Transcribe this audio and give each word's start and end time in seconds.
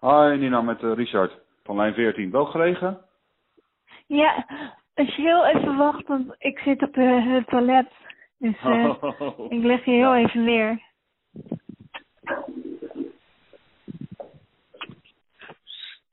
Hi 0.00 0.36
Nina, 0.38 0.60
met 0.60 0.82
uh, 0.82 0.94
Richard 0.94 1.32
van 1.62 1.76
lijn 1.76 1.94
14. 1.94 2.30
Wel 2.30 2.44
gelegen? 2.44 3.00
Ja, 4.06 4.46
als 4.94 5.16
je 5.16 5.22
heel 5.22 5.46
even 5.46 5.76
wacht, 5.76 6.06
want 6.06 6.34
ik 6.38 6.58
zit 6.58 6.82
op 6.82 6.96
uh, 6.96 7.34
het 7.34 7.46
toilet. 7.46 7.88
Dus 8.38 8.62
uh, 8.64 9.02
oh. 9.18 9.52
ik 9.52 9.62
leg 9.62 9.84
je 9.84 9.90
heel 9.90 10.14
even 10.14 10.44
neer. 10.44 10.82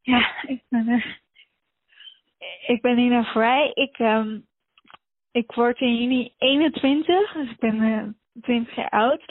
Ja, 0.02 0.44
ik 0.48 0.62
ben, 0.70 0.88
uh, 0.88 1.06
ik 2.68 2.82
ben 2.82 2.96
Nina 2.96 3.24
Vrij. 3.24 3.72
Ik, 3.74 4.00
um, 4.00 4.46
ik 5.32 5.52
word 5.52 5.80
in 5.80 5.96
juni 5.96 6.34
21, 6.38 7.34
dus 7.34 7.50
ik 7.50 7.60
ben 7.60 7.82
uh, 7.82 8.04
20 8.42 8.76
jaar 8.76 8.90
oud. 8.90 9.24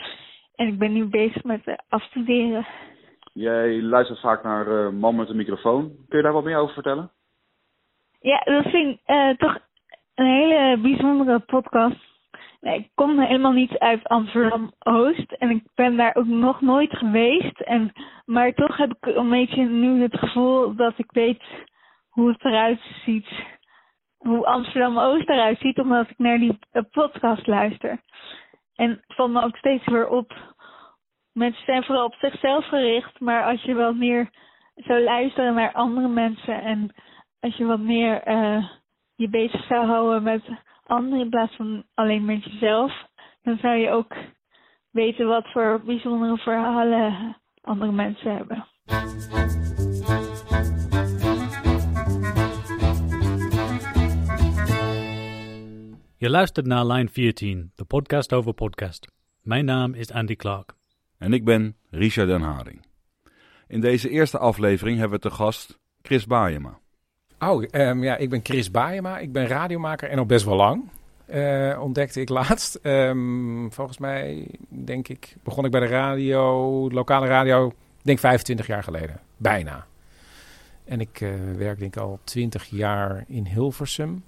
En 0.54 0.66
ik 0.66 0.78
ben 0.78 0.92
nu 0.92 1.04
bezig 1.04 1.44
met 1.44 1.82
afstuderen. 1.88 2.66
Jij 3.36 3.82
luistert 3.82 4.20
vaak 4.20 4.42
naar 4.42 4.66
uh, 4.68 4.88
Man 4.88 5.16
met 5.16 5.28
een 5.28 5.36
microfoon. 5.36 5.96
Kun 6.08 6.18
je 6.18 6.22
daar 6.22 6.32
wat 6.32 6.44
meer 6.44 6.56
over 6.56 6.74
vertellen? 6.74 7.10
Ja, 8.20 8.38
dat 8.38 8.64
vind 8.64 8.98
ik 8.98 9.00
uh, 9.06 9.30
toch 9.30 9.58
een 10.14 10.26
hele 10.26 10.78
bijzondere 10.78 11.38
podcast. 11.38 12.04
Ik 12.60 12.90
kom 12.94 13.20
helemaal 13.20 13.52
niet 13.52 13.78
uit 13.78 14.04
Amsterdam-Oost 14.04 15.32
en 15.32 15.50
ik 15.50 15.62
ben 15.74 15.96
daar 15.96 16.14
ook 16.14 16.26
nog 16.26 16.60
nooit 16.60 16.96
geweest. 16.96 17.60
En, 17.60 17.92
maar 18.24 18.52
toch 18.52 18.76
heb 18.76 18.90
ik 18.90 19.16
een 19.16 19.30
beetje 19.30 19.64
nu 19.64 20.02
het 20.02 20.18
gevoel 20.18 20.74
dat 20.74 20.94
ik 20.96 21.10
weet 21.12 21.42
hoe 22.08 22.28
het 22.28 22.44
eruit 22.44 22.80
ziet. 23.04 23.28
Hoe 24.16 24.46
Amsterdam-Oost 24.46 25.28
eruit 25.28 25.58
ziet, 25.58 25.78
omdat 25.78 26.10
ik 26.10 26.18
naar 26.18 26.38
die 26.38 26.58
podcast 26.90 27.46
luister. 27.46 28.00
En 28.74 28.90
het 28.90 29.16
valt 29.16 29.32
me 29.32 29.42
ook 29.42 29.56
steeds 29.56 29.86
weer 29.86 30.08
op. 30.08 30.32
Mensen 31.36 31.64
zijn 31.64 31.84
vooral 31.84 32.04
op 32.04 32.14
zichzelf 32.14 32.64
gericht, 32.66 33.20
maar 33.20 33.44
als 33.44 33.62
je 33.62 33.74
wat 33.74 33.94
meer 33.94 34.30
zou 34.74 35.02
luisteren 35.02 35.54
naar 35.54 35.72
andere 35.72 36.08
mensen 36.08 36.62
en 36.62 36.94
als 37.40 37.56
je 37.56 37.64
wat 37.64 37.80
meer 37.80 38.28
uh, 38.28 38.68
je 39.14 39.28
bezig 39.28 39.66
zou 39.66 39.86
houden 39.86 40.22
met 40.22 40.42
anderen 40.86 41.20
in 41.20 41.30
plaats 41.30 41.56
van 41.56 41.84
alleen 41.94 42.24
met 42.24 42.44
jezelf, 42.44 42.92
dan 43.42 43.58
zou 43.58 43.76
je 43.76 43.90
ook 43.90 44.14
weten 44.90 45.26
wat 45.26 45.50
voor 45.52 45.80
bijzondere 45.84 46.36
verhalen 46.36 47.36
andere 47.60 47.92
mensen 47.92 48.36
hebben. 48.36 48.66
Je 56.16 56.30
luistert 56.30 56.66
naar 56.66 56.86
Line 56.86 57.08
14, 57.08 57.72
de 57.74 57.84
podcast 57.84 58.32
over 58.32 58.54
podcast. 58.54 59.12
Mijn 59.42 59.64
naam 59.64 59.94
is 59.94 60.12
Andy 60.12 60.36
Clark. 60.36 60.75
En 61.18 61.32
ik 61.32 61.44
ben 61.44 61.76
Richard 61.90 62.28
Den 62.28 62.40
Haring. 62.40 62.84
In 63.66 63.80
deze 63.80 64.10
eerste 64.10 64.38
aflevering 64.38 64.98
hebben 64.98 65.20
we 65.20 65.28
te 65.28 65.34
gast 65.34 65.78
Chris 66.02 66.26
Baayema. 66.26 66.78
Oh, 67.38 67.64
um, 67.70 68.02
ja, 68.02 68.16
ik 68.16 68.30
ben 68.30 68.40
Chris 68.42 68.70
Baayema. 68.70 69.18
Ik 69.18 69.32
ben 69.32 69.46
radiomaker 69.46 70.08
en 70.08 70.18
al 70.18 70.26
best 70.26 70.44
wel 70.44 70.56
lang. 70.56 70.90
Uh, 71.34 71.78
ontdekte 71.82 72.20
ik 72.20 72.28
laatst. 72.28 72.78
Um, 72.82 73.72
volgens 73.72 73.98
mij, 73.98 74.48
denk 74.68 75.08
ik, 75.08 75.36
begon 75.42 75.64
ik 75.64 75.70
bij 75.70 75.80
de 75.80 75.86
radio, 75.86 76.90
lokale 76.90 77.26
radio, 77.26 77.72
denk 78.02 78.18
25 78.18 78.66
jaar 78.66 78.82
geleden. 78.82 79.20
Bijna. 79.36 79.86
En 80.84 81.00
ik 81.00 81.20
uh, 81.20 81.30
werk 81.56 81.78
denk 81.78 81.96
ik 81.96 82.02
al 82.02 82.20
20 82.24 82.64
jaar 82.64 83.24
in 83.26 83.46
Hilversum. 83.46 84.24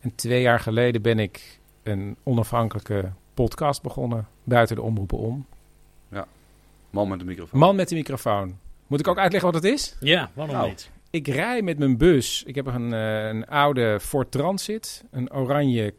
En 0.00 0.14
twee 0.14 0.42
jaar 0.42 0.60
geleden 0.60 1.02
ben 1.02 1.18
ik 1.18 1.60
een 1.82 2.16
onafhankelijke 2.22 3.12
podcast 3.34 3.82
begonnen, 3.82 4.28
buiten 4.44 4.76
de 4.76 4.82
omroepen 4.82 5.18
om. 5.18 5.46
Man 6.90 7.08
met 7.08 7.18
de 7.18 7.24
microfoon. 7.24 7.60
Man 7.60 7.76
met 7.76 7.88
de 7.88 7.94
microfoon. 7.94 8.58
Moet 8.86 9.00
ik 9.00 9.08
ook 9.08 9.18
uitleggen 9.18 9.52
wat 9.52 9.62
het 9.62 9.72
is? 9.72 9.96
Ja, 10.00 10.30
waarom 10.34 10.54
nou, 10.54 10.68
niet? 10.68 10.90
Ik 11.10 11.26
rij 11.26 11.62
met 11.62 11.78
mijn 11.78 11.96
bus. 11.96 12.42
Ik 12.46 12.54
heb 12.54 12.66
een, 12.66 12.92
uh, 12.92 13.26
een 13.26 13.46
oude 13.46 14.00
Ford 14.00 14.30
Transit. 14.30 15.04
Een 15.10 15.32
oranje 15.32 15.94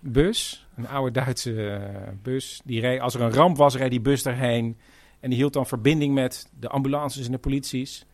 bus. 0.00 0.66
Een 0.76 0.88
oude 0.88 1.10
Duitse 1.10 1.52
uh, 1.52 2.08
bus. 2.22 2.60
Die 2.64 2.80
reed, 2.80 3.00
als 3.00 3.14
er 3.14 3.20
een 3.20 3.32
ramp 3.32 3.56
was, 3.56 3.76
reed 3.76 3.90
die 3.90 4.00
bus 4.00 4.22
daarheen. 4.22 4.78
En 5.20 5.30
die 5.30 5.38
hield 5.38 5.52
dan 5.52 5.66
verbinding 5.66 6.14
met 6.14 6.48
de 6.60 6.68
ambulances 6.68 7.26
en 7.26 7.32
de 7.32 7.38
polities. 7.38 8.06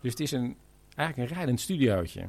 Dus 0.00 0.10
het 0.10 0.20
is 0.20 0.32
een, 0.32 0.56
eigenlijk 0.94 1.30
een 1.30 1.36
rijdend 1.36 1.60
studiootje. 1.60 2.20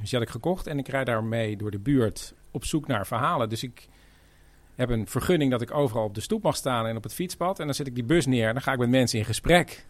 Dus 0.00 0.10
die 0.10 0.18
had 0.18 0.28
ik 0.28 0.34
gekocht 0.34 0.66
en 0.66 0.78
ik 0.78 0.88
rijd 0.88 1.06
daarmee 1.06 1.56
door 1.56 1.70
de 1.70 1.78
buurt 1.78 2.34
op 2.50 2.64
zoek 2.64 2.86
naar 2.86 3.06
verhalen. 3.06 3.48
Dus 3.48 3.62
ik 3.62 3.88
heb 4.78 4.90
een 4.90 5.06
vergunning 5.06 5.50
dat 5.50 5.62
ik 5.62 5.74
overal 5.74 6.04
op 6.04 6.14
de 6.14 6.20
stoep 6.20 6.42
mag 6.42 6.56
staan 6.56 6.86
en 6.86 6.96
op 6.96 7.02
het 7.02 7.14
fietspad. 7.14 7.58
En 7.58 7.64
dan 7.64 7.74
zet 7.74 7.86
ik 7.86 7.94
die 7.94 8.04
bus 8.04 8.26
neer 8.26 8.46
en 8.46 8.52
dan 8.52 8.62
ga 8.62 8.72
ik 8.72 8.78
met 8.78 8.88
mensen 8.88 9.18
in 9.18 9.24
gesprek. 9.24 9.86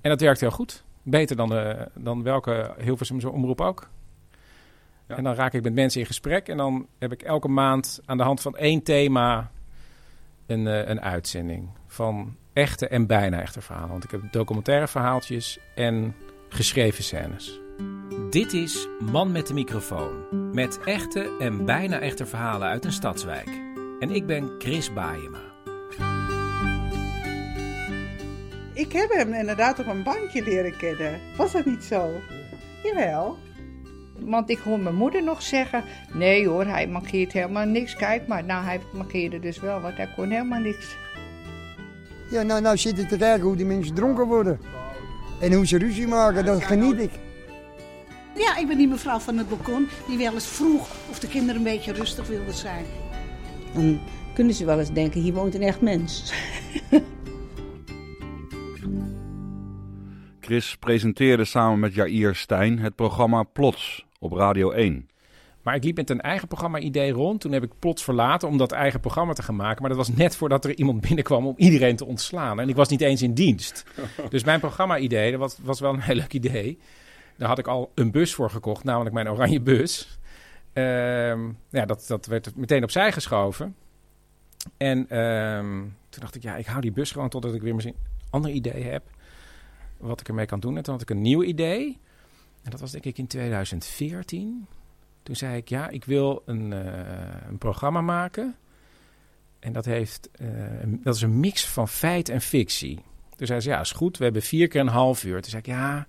En 0.00 0.10
dat 0.10 0.20
werkt 0.20 0.40
heel 0.40 0.50
goed. 0.50 0.84
Beter 1.02 1.36
dan, 1.36 1.48
de, 1.48 1.88
dan 1.94 2.22
welke 2.22 2.74
Hilversumse 2.78 3.30
omroep 3.30 3.60
ook. 3.60 3.88
Ja. 5.08 5.16
En 5.16 5.24
dan 5.24 5.34
raak 5.34 5.52
ik 5.52 5.62
met 5.62 5.74
mensen 5.74 6.00
in 6.00 6.06
gesprek. 6.06 6.48
En 6.48 6.56
dan 6.56 6.86
heb 6.98 7.12
ik 7.12 7.22
elke 7.22 7.48
maand 7.48 8.00
aan 8.04 8.16
de 8.16 8.22
hand 8.22 8.40
van 8.40 8.56
één 8.56 8.82
thema 8.82 9.50
een, 10.46 10.66
uh, 10.66 10.88
een 10.88 11.00
uitzending. 11.00 11.68
Van 11.86 12.36
echte 12.52 12.88
en 12.88 13.06
bijna 13.06 13.40
echte 13.40 13.60
verhalen. 13.60 13.90
Want 13.90 14.04
ik 14.04 14.10
heb 14.10 14.20
documentaire 14.30 14.88
verhaaltjes 14.88 15.58
en 15.74 16.14
geschreven 16.48 17.04
scènes. 17.04 17.60
Dit 18.30 18.52
is 18.52 18.88
Man 19.00 19.32
met 19.32 19.46
de 19.46 19.54
microfoon. 19.54 20.24
Met 20.52 20.80
echte 20.84 21.36
en 21.38 21.64
bijna 21.64 22.00
echte 22.00 22.26
verhalen 22.26 22.68
uit 22.68 22.84
een 22.84 22.92
stadswijk. 22.92 23.65
En 24.00 24.10
ik 24.10 24.26
ben 24.26 24.50
Chris 24.58 24.92
Baayema. 24.92 25.38
Ik 28.72 28.92
heb 28.92 29.10
hem 29.10 29.32
inderdaad 29.32 29.78
op 29.78 29.86
een 29.86 30.02
bankje 30.02 30.42
leren 30.42 30.76
kennen. 30.76 31.20
Was 31.36 31.52
dat 31.52 31.64
niet 31.64 31.84
zo? 31.84 32.10
Jawel. 32.82 33.38
Want 34.18 34.50
ik 34.50 34.58
hoor 34.58 34.78
mijn 34.78 34.94
moeder 34.94 35.22
nog 35.22 35.42
zeggen: 35.42 35.84
Nee 36.12 36.48
hoor, 36.48 36.64
hij 36.64 36.88
markeert 36.88 37.32
helemaal 37.32 37.66
niks. 37.66 37.96
Kijk 37.96 38.26
maar, 38.26 38.44
nou 38.44 38.64
hij 38.64 38.80
markeerde 38.92 39.40
dus 39.40 39.60
wel, 39.60 39.80
want 39.80 39.96
hij 39.96 40.12
kon 40.16 40.30
helemaal 40.30 40.60
niks. 40.60 40.96
Ja, 42.30 42.42
nou, 42.42 42.60
nou 42.60 42.76
zit 42.76 42.98
het 42.98 43.08
te 43.08 43.16
kijken 43.16 43.46
hoe 43.46 43.56
die 43.56 43.66
mensen 43.66 43.94
dronken 43.94 44.26
worden. 44.26 44.60
En 45.40 45.52
hoe 45.52 45.66
ze 45.66 45.78
ruzie 45.78 46.06
maken, 46.06 46.44
dat 46.44 46.64
geniet 46.64 47.00
ik. 47.00 47.10
Ja, 48.34 48.56
ik 48.56 48.66
ben 48.66 48.78
die 48.78 48.88
mevrouw 48.88 49.18
van 49.18 49.38
het 49.38 49.48
balkon 49.48 49.88
die 50.08 50.18
wel 50.18 50.32
eens 50.32 50.46
vroeg 50.46 50.88
of 51.10 51.18
de 51.18 51.28
kinderen 51.28 51.56
een 51.56 51.62
beetje 51.62 51.92
rustig 51.92 52.26
wilden 52.26 52.54
zijn. 52.54 52.84
Dan 53.76 54.00
kunnen 54.34 54.54
ze 54.54 54.64
wel 54.64 54.78
eens 54.78 54.92
denken, 54.92 55.20
hier 55.20 55.32
woont 55.32 55.54
een 55.54 55.62
echt 55.62 55.80
mens. 55.80 56.32
Chris 60.40 60.76
presenteerde 60.76 61.44
samen 61.44 61.78
met 61.78 61.94
Jair 61.94 62.34
Stijn 62.34 62.78
het 62.78 62.94
programma 62.94 63.42
Plots 63.42 64.06
op 64.18 64.32
Radio 64.32 64.70
1. 64.70 65.08
Maar 65.62 65.74
ik 65.74 65.84
liep 65.84 65.96
met 65.96 66.10
een 66.10 66.20
eigen 66.20 66.48
programma-idee 66.48 67.10
rond. 67.10 67.40
Toen 67.40 67.52
heb 67.52 67.62
ik 67.62 67.78
plots 67.78 68.04
verlaten 68.04 68.48
om 68.48 68.58
dat 68.58 68.72
eigen 68.72 69.00
programma 69.00 69.32
te 69.32 69.42
gaan 69.42 69.56
maken. 69.56 69.80
Maar 69.80 69.90
dat 69.90 69.98
was 69.98 70.16
net 70.16 70.36
voordat 70.36 70.64
er 70.64 70.76
iemand 70.76 71.00
binnenkwam 71.00 71.46
om 71.46 71.54
iedereen 71.56 71.96
te 71.96 72.04
ontslaan. 72.04 72.60
En 72.60 72.68
ik 72.68 72.76
was 72.76 72.88
niet 72.88 73.00
eens 73.00 73.22
in 73.22 73.34
dienst. 73.34 73.84
dus 74.30 74.44
mijn 74.44 74.60
programma-idee, 74.60 75.30
dat 75.30 75.40
was, 75.40 75.58
was 75.62 75.80
wel 75.80 75.92
een 75.92 76.00
heel 76.00 76.14
leuk 76.14 76.32
idee. 76.32 76.78
Daar 77.36 77.48
had 77.48 77.58
ik 77.58 77.66
al 77.66 77.92
een 77.94 78.10
bus 78.10 78.34
voor 78.34 78.50
gekocht, 78.50 78.84
namelijk 78.84 79.14
mijn 79.14 79.30
oranje 79.30 79.60
bus. 79.60 80.15
Uh, 80.78 81.48
ja, 81.70 81.86
dat, 81.86 82.04
dat 82.06 82.26
werd 82.26 82.56
meteen 82.56 82.82
opzij 82.82 83.12
geschoven. 83.12 83.76
En 84.76 84.98
uh, 84.98 85.58
toen 86.08 86.20
dacht 86.20 86.34
ik, 86.34 86.42
ja, 86.42 86.56
ik 86.56 86.66
hou 86.66 86.80
die 86.80 86.92
bus 86.92 87.12
gewoon 87.12 87.28
totdat 87.28 87.54
ik 87.54 87.62
weer 87.62 87.74
misschien 87.74 87.96
een 87.96 88.26
ander 88.30 88.50
idee 88.50 88.82
heb. 88.82 89.02
Wat 89.96 90.20
ik 90.20 90.28
ermee 90.28 90.46
kan 90.46 90.60
doen. 90.60 90.76
En 90.76 90.82
toen 90.82 90.92
had 90.92 91.02
ik 91.02 91.10
een 91.10 91.22
nieuw 91.22 91.42
idee. 91.42 91.98
En 92.62 92.70
dat 92.70 92.80
was 92.80 92.90
denk 92.90 93.04
ik 93.04 93.18
in 93.18 93.26
2014. 93.26 94.66
Toen 95.22 95.36
zei 95.36 95.56
ik, 95.56 95.68
ja, 95.68 95.88
ik 95.88 96.04
wil 96.04 96.42
een, 96.46 96.70
uh, 96.70 96.78
een 97.48 97.58
programma 97.58 98.00
maken. 98.00 98.56
En 99.58 99.72
dat, 99.72 99.84
heeft, 99.84 100.28
uh, 100.40 100.48
dat 100.86 101.14
is 101.14 101.22
een 101.22 101.40
mix 101.40 101.66
van 101.66 101.88
feit 101.88 102.28
en 102.28 102.40
fictie. 102.40 103.00
Toen 103.36 103.46
zei 103.46 103.60
ze, 103.60 103.68
ja, 103.68 103.80
is 103.80 103.92
goed. 103.92 104.18
We 104.18 104.24
hebben 104.24 104.42
vier 104.42 104.68
keer 104.68 104.80
een 104.80 104.86
half 104.86 105.24
uur. 105.24 105.40
Toen 105.40 105.50
zei 105.50 105.62
ik, 105.62 105.66
ja, 105.66 106.06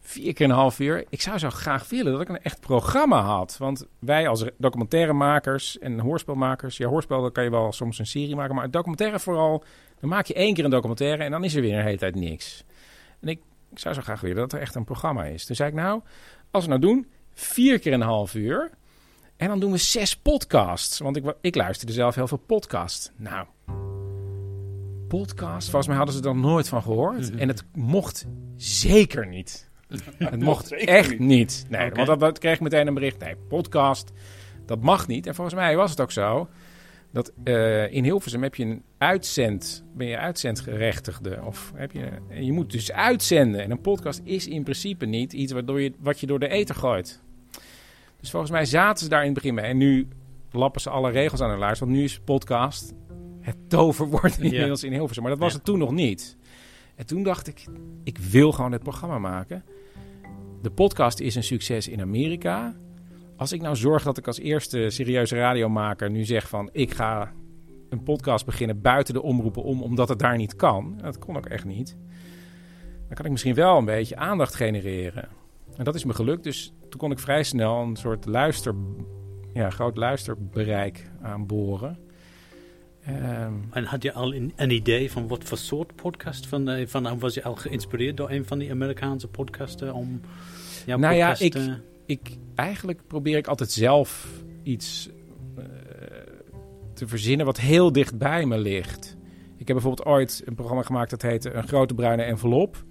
vier 0.00 0.32
keer 0.32 0.46
een 0.46 0.54
half 0.54 0.80
uur. 0.80 1.04
Ik 1.08 1.20
zou 1.20 1.38
zo 1.38 1.50
graag 1.50 1.88
willen 1.88 2.12
dat 2.12 2.20
ik 2.20 2.28
een 2.28 2.42
echt 2.42 2.60
programma 2.60 3.20
had. 3.20 3.56
Want 3.58 3.86
wij 3.98 4.28
als 4.28 4.44
documentairemakers 4.58 5.78
en 5.78 5.98
hoorspelmakers... 5.98 6.76
Ja, 6.76 6.88
hoorspel 6.88 7.22
dan 7.22 7.32
kan 7.32 7.44
je 7.44 7.50
wel 7.50 7.72
soms 7.72 7.98
een 7.98 8.06
serie 8.06 8.36
maken. 8.36 8.54
Maar 8.54 8.70
documentaire 8.70 9.18
vooral, 9.18 9.64
dan 10.00 10.08
maak 10.08 10.26
je 10.26 10.34
één 10.34 10.54
keer 10.54 10.64
een 10.64 10.70
documentaire... 10.70 11.24
en 11.24 11.30
dan 11.30 11.44
is 11.44 11.54
er 11.54 11.62
weer 11.62 11.78
een 11.78 11.84
hele 11.84 11.98
tijd 11.98 12.14
niks. 12.14 12.64
En 13.20 13.28
ik, 13.28 13.40
ik 13.70 13.78
zou 13.78 13.94
zo 13.94 14.00
graag 14.00 14.20
willen 14.20 14.36
dat 14.36 14.52
er 14.52 14.60
echt 14.60 14.74
een 14.74 14.84
programma 14.84 15.24
is. 15.24 15.46
Toen 15.46 15.56
zei 15.56 15.68
ik, 15.68 15.74
nou, 15.74 16.00
als 16.50 16.64
we 16.64 16.68
nou 16.70 16.80
doen, 16.80 17.06
vier 17.32 17.78
keer 17.78 17.92
een 17.92 18.00
half 18.00 18.34
uur... 18.34 18.70
en 19.36 19.48
dan 19.48 19.60
doen 19.60 19.72
we 19.72 19.78
zes 19.78 20.16
podcasts. 20.16 20.98
Want 20.98 21.16
ik, 21.16 21.34
ik 21.40 21.54
luisterde 21.54 21.92
zelf 21.92 22.14
heel 22.14 22.28
veel 22.28 22.42
podcasts. 22.46 23.10
Nou, 23.16 23.46
podcast, 25.08 25.64
volgens 25.64 25.86
mij 25.86 25.96
hadden 25.96 26.14
ze 26.14 26.28
er 26.28 26.36
nooit 26.36 26.68
van 26.68 26.82
gehoord. 26.82 27.34
En 27.34 27.48
het 27.48 27.64
mocht 27.74 28.26
zeker 28.56 29.26
niet. 29.26 29.69
Het 30.18 30.40
mocht 30.42 30.72
echt 30.72 31.18
niet. 31.18 31.66
Nee, 31.68 31.80
okay. 31.86 31.94
want 31.94 32.06
dat, 32.06 32.20
dat 32.20 32.38
kreeg 32.38 32.54
ik 32.54 32.60
meteen 32.60 32.86
een 32.86 32.94
bericht. 32.94 33.18
Nee, 33.18 33.36
podcast, 33.48 34.12
dat 34.66 34.80
mag 34.82 35.06
niet. 35.06 35.26
En 35.26 35.34
volgens 35.34 35.56
mij 35.56 35.76
was 35.76 35.90
het 35.90 36.00
ook 36.00 36.10
zo 36.12 36.48
Dat 37.12 37.32
eh, 37.44 37.92
in 37.92 38.04
Hilversum 38.04 38.42
heb 38.42 38.54
je 38.54 38.64
een 38.64 38.82
uitzend, 38.98 39.84
ben 39.94 40.06
je 40.06 40.18
uitzendgerechtigde. 40.18 41.38
Of 41.44 41.72
heb 41.74 41.92
je, 41.92 42.08
en 42.28 42.44
je 42.44 42.52
moet 42.52 42.70
dus 42.70 42.92
uitzenden. 42.92 43.62
En 43.62 43.70
een 43.70 43.80
podcast 43.80 44.20
is 44.24 44.46
in 44.46 44.62
principe 44.62 45.06
niet 45.06 45.32
iets 45.32 45.52
waardoor 45.52 45.80
je, 45.80 45.92
wat 45.98 46.20
je 46.20 46.26
door 46.26 46.38
de 46.38 46.48
ether 46.48 46.74
gooit. 46.74 47.20
Dus 48.20 48.30
volgens 48.30 48.52
mij 48.52 48.64
zaten 48.64 49.02
ze 49.04 49.08
daar 49.10 49.20
in 49.20 49.24
het 49.26 49.34
begin 49.34 49.54
mee. 49.54 49.64
En 49.64 49.76
nu 49.76 50.08
lappen 50.50 50.80
ze 50.80 50.90
alle 50.90 51.10
regels 51.10 51.40
aan 51.40 51.50
hun 51.50 51.58
laars. 51.58 51.78
Want 51.78 51.92
nu 51.92 52.02
is 52.02 52.20
podcast 52.20 52.92
het 53.40 53.56
toverwoord 53.68 54.38
inmiddels 54.38 54.84
in 54.84 54.92
Hilversum. 54.92 55.22
Maar 55.22 55.32
dat 55.32 55.40
was 55.40 55.50
Ja. 55.50 55.56
het 55.56 55.64
toen 55.66 55.78
nog 55.78 55.90
niet. 55.90 56.36
En 56.96 57.06
toen 57.06 57.22
dacht 57.22 57.46
ik, 57.48 57.64
ik 58.04 58.18
wil 58.18 58.52
gewoon 58.52 58.72
het 58.72 58.82
programma 58.82 59.18
maken. 59.18 59.64
De 60.62 60.70
podcast 60.70 61.20
is 61.20 61.34
een 61.34 61.42
succes 61.42 61.88
in 61.88 62.00
Amerika. 62.00 62.74
Als 63.36 63.52
ik 63.52 63.60
nou 63.60 63.76
zorg 63.76 64.02
dat 64.02 64.18
ik 64.18 64.26
als 64.26 64.38
eerste 64.38 64.90
serieuze 64.90 65.36
radiomaker 65.36 66.10
nu 66.10 66.24
zeg 66.24 66.48
van... 66.48 66.68
ik 66.72 66.94
ga 66.94 67.32
een 67.88 68.02
podcast 68.02 68.44
beginnen 68.44 68.80
buiten 68.80 69.14
de 69.14 69.22
omroepen 69.22 69.62
om... 69.62 69.82
omdat 69.82 70.08
het 70.08 70.18
daar 70.18 70.36
niet 70.36 70.56
kan. 70.56 70.98
Dat 71.02 71.18
kon 71.18 71.36
ook 71.36 71.46
echt 71.46 71.64
niet. 71.64 71.96
Dan 73.06 73.14
kan 73.14 73.24
ik 73.24 73.30
misschien 73.30 73.54
wel 73.54 73.78
een 73.78 73.84
beetje 73.84 74.16
aandacht 74.16 74.54
genereren. 74.54 75.28
En 75.76 75.84
dat 75.84 75.94
is 75.94 76.04
me 76.04 76.14
gelukt. 76.14 76.44
Dus 76.44 76.72
toen 76.88 77.00
kon 77.00 77.10
ik 77.10 77.18
vrij 77.18 77.42
snel 77.42 77.80
een 77.80 77.96
soort 77.96 78.26
luister... 78.26 78.74
Ja, 79.52 79.70
groot 79.70 79.96
luisterbereik 79.96 81.10
aanboren. 81.22 81.98
Ehm, 83.04 83.52
En 83.70 83.84
had 83.84 84.02
je 84.02 84.12
al 84.12 84.34
een, 84.34 84.52
een 84.56 84.70
idee 84.70 85.10
van 85.12 85.28
wat 85.28 85.44
voor 85.44 85.58
soort 85.58 85.94
podcast? 85.94 86.46
Van, 86.46 86.68
eh, 86.68 86.86
van, 86.86 87.18
was 87.18 87.34
je 87.34 87.42
al 87.42 87.54
geïnspireerd 87.54 88.16
door 88.16 88.30
een 88.30 88.46
van 88.46 88.58
die 88.58 88.70
Amerikaanse 88.70 89.28
podcasten 89.28 89.94
om 89.94 90.20
jouw 90.86 90.98
Nou 90.98 91.14
ja, 91.14 91.26
podcast... 91.28 91.42
ik- 91.42 91.54
eh, 91.54 91.72
ik, 92.06 92.36
eigenlijk 92.54 93.00
probeer 93.06 93.36
ik 93.36 93.46
altijd 93.46 93.70
zelf 93.70 94.28
iets 94.62 95.08
eh, 95.56 95.64
te 96.94 97.06
verzinnen 97.08 97.46
wat 97.46 97.60
heel 97.60 97.92
dicht 97.92 98.18
bij 98.18 98.46
me 98.46 98.58
ligt. 98.58 99.16
Ik 99.56 99.66
heb 99.68 99.76
bijvoorbeeld 99.76 100.08
ooit 100.08 100.42
een 100.44 100.54
programma 100.54 100.82
gemaakt 100.82 101.10
dat 101.10 101.22
heette 101.22 101.52
Een 101.52 101.68
Grote 101.68 101.94
Bruine 101.94 102.22
Envelop. 102.22 102.84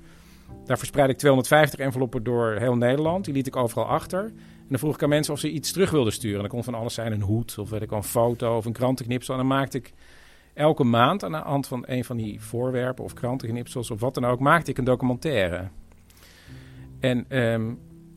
Daar 0.65 0.77
verspreid 0.77 1.09
ik 1.09 1.17
250 1.17 1.79
enveloppen 1.79 2.23
door 2.23 2.55
heel 2.59 2.75
Nederland. 2.75 3.25
Die 3.25 3.33
liet 3.33 3.47
ik 3.47 3.55
overal 3.55 3.85
achter. 3.85 4.31
En 4.69 4.75
dan 4.75 4.83
vroeg 4.83 4.95
ik 4.95 5.03
aan 5.03 5.09
mensen 5.09 5.33
of 5.33 5.39
ze 5.39 5.51
iets 5.51 5.71
terug 5.71 5.91
wilden 5.91 6.13
sturen. 6.13 6.41
Dat 6.41 6.49
kon 6.49 6.63
van 6.63 6.73
alles 6.73 6.93
zijn, 6.93 7.11
een 7.11 7.21
hoed 7.21 7.57
of 7.57 7.69
weet 7.69 7.81
ik 7.81 7.91
een 7.91 8.03
foto 8.03 8.57
of 8.57 8.65
een 8.65 8.73
krantenknipsel. 8.73 9.33
En 9.33 9.39
dan 9.39 9.49
maakte 9.49 9.77
ik 9.77 9.93
elke 10.53 10.83
maand 10.83 11.23
aan 11.23 11.31
de 11.31 11.37
hand 11.37 11.67
van 11.67 11.83
een 11.87 12.05
van 12.05 12.17
die 12.17 12.41
voorwerpen 12.41 13.03
of 13.03 13.13
krantenknipsels 13.13 13.91
of 13.91 13.99
wat 13.99 14.13
dan 14.13 14.25
ook, 14.25 14.39
maakte 14.39 14.71
ik 14.71 14.77
een 14.77 14.83
documentaire. 14.83 15.67
En 16.99 17.25
ehm, 17.29 17.73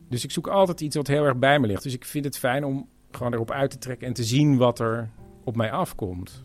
dus 0.09 0.23
ik 0.23 0.31
zoek 0.31 0.47
altijd 0.47 0.81
iets 0.81 0.95
wat 0.95 1.07
heel 1.07 1.25
erg 1.25 1.37
bij 1.37 1.59
me 1.59 1.67
ligt. 1.67 1.83
Dus 1.83 1.93
ik 1.93 2.05
vind 2.05 2.25
het 2.25 2.37
fijn 2.37 2.65
om 2.65 2.87
gewoon 3.11 3.33
erop 3.33 3.51
uit 3.51 3.71
te 3.71 3.77
trekken 3.77 4.07
en 4.07 4.13
te 4.13 4.23
zien 4.23 4.57
wat 4.57 4.79
er 4.79 5.09
op 5.43 5.55
mij 5.55 5.71
afkomt. 5.71 6.43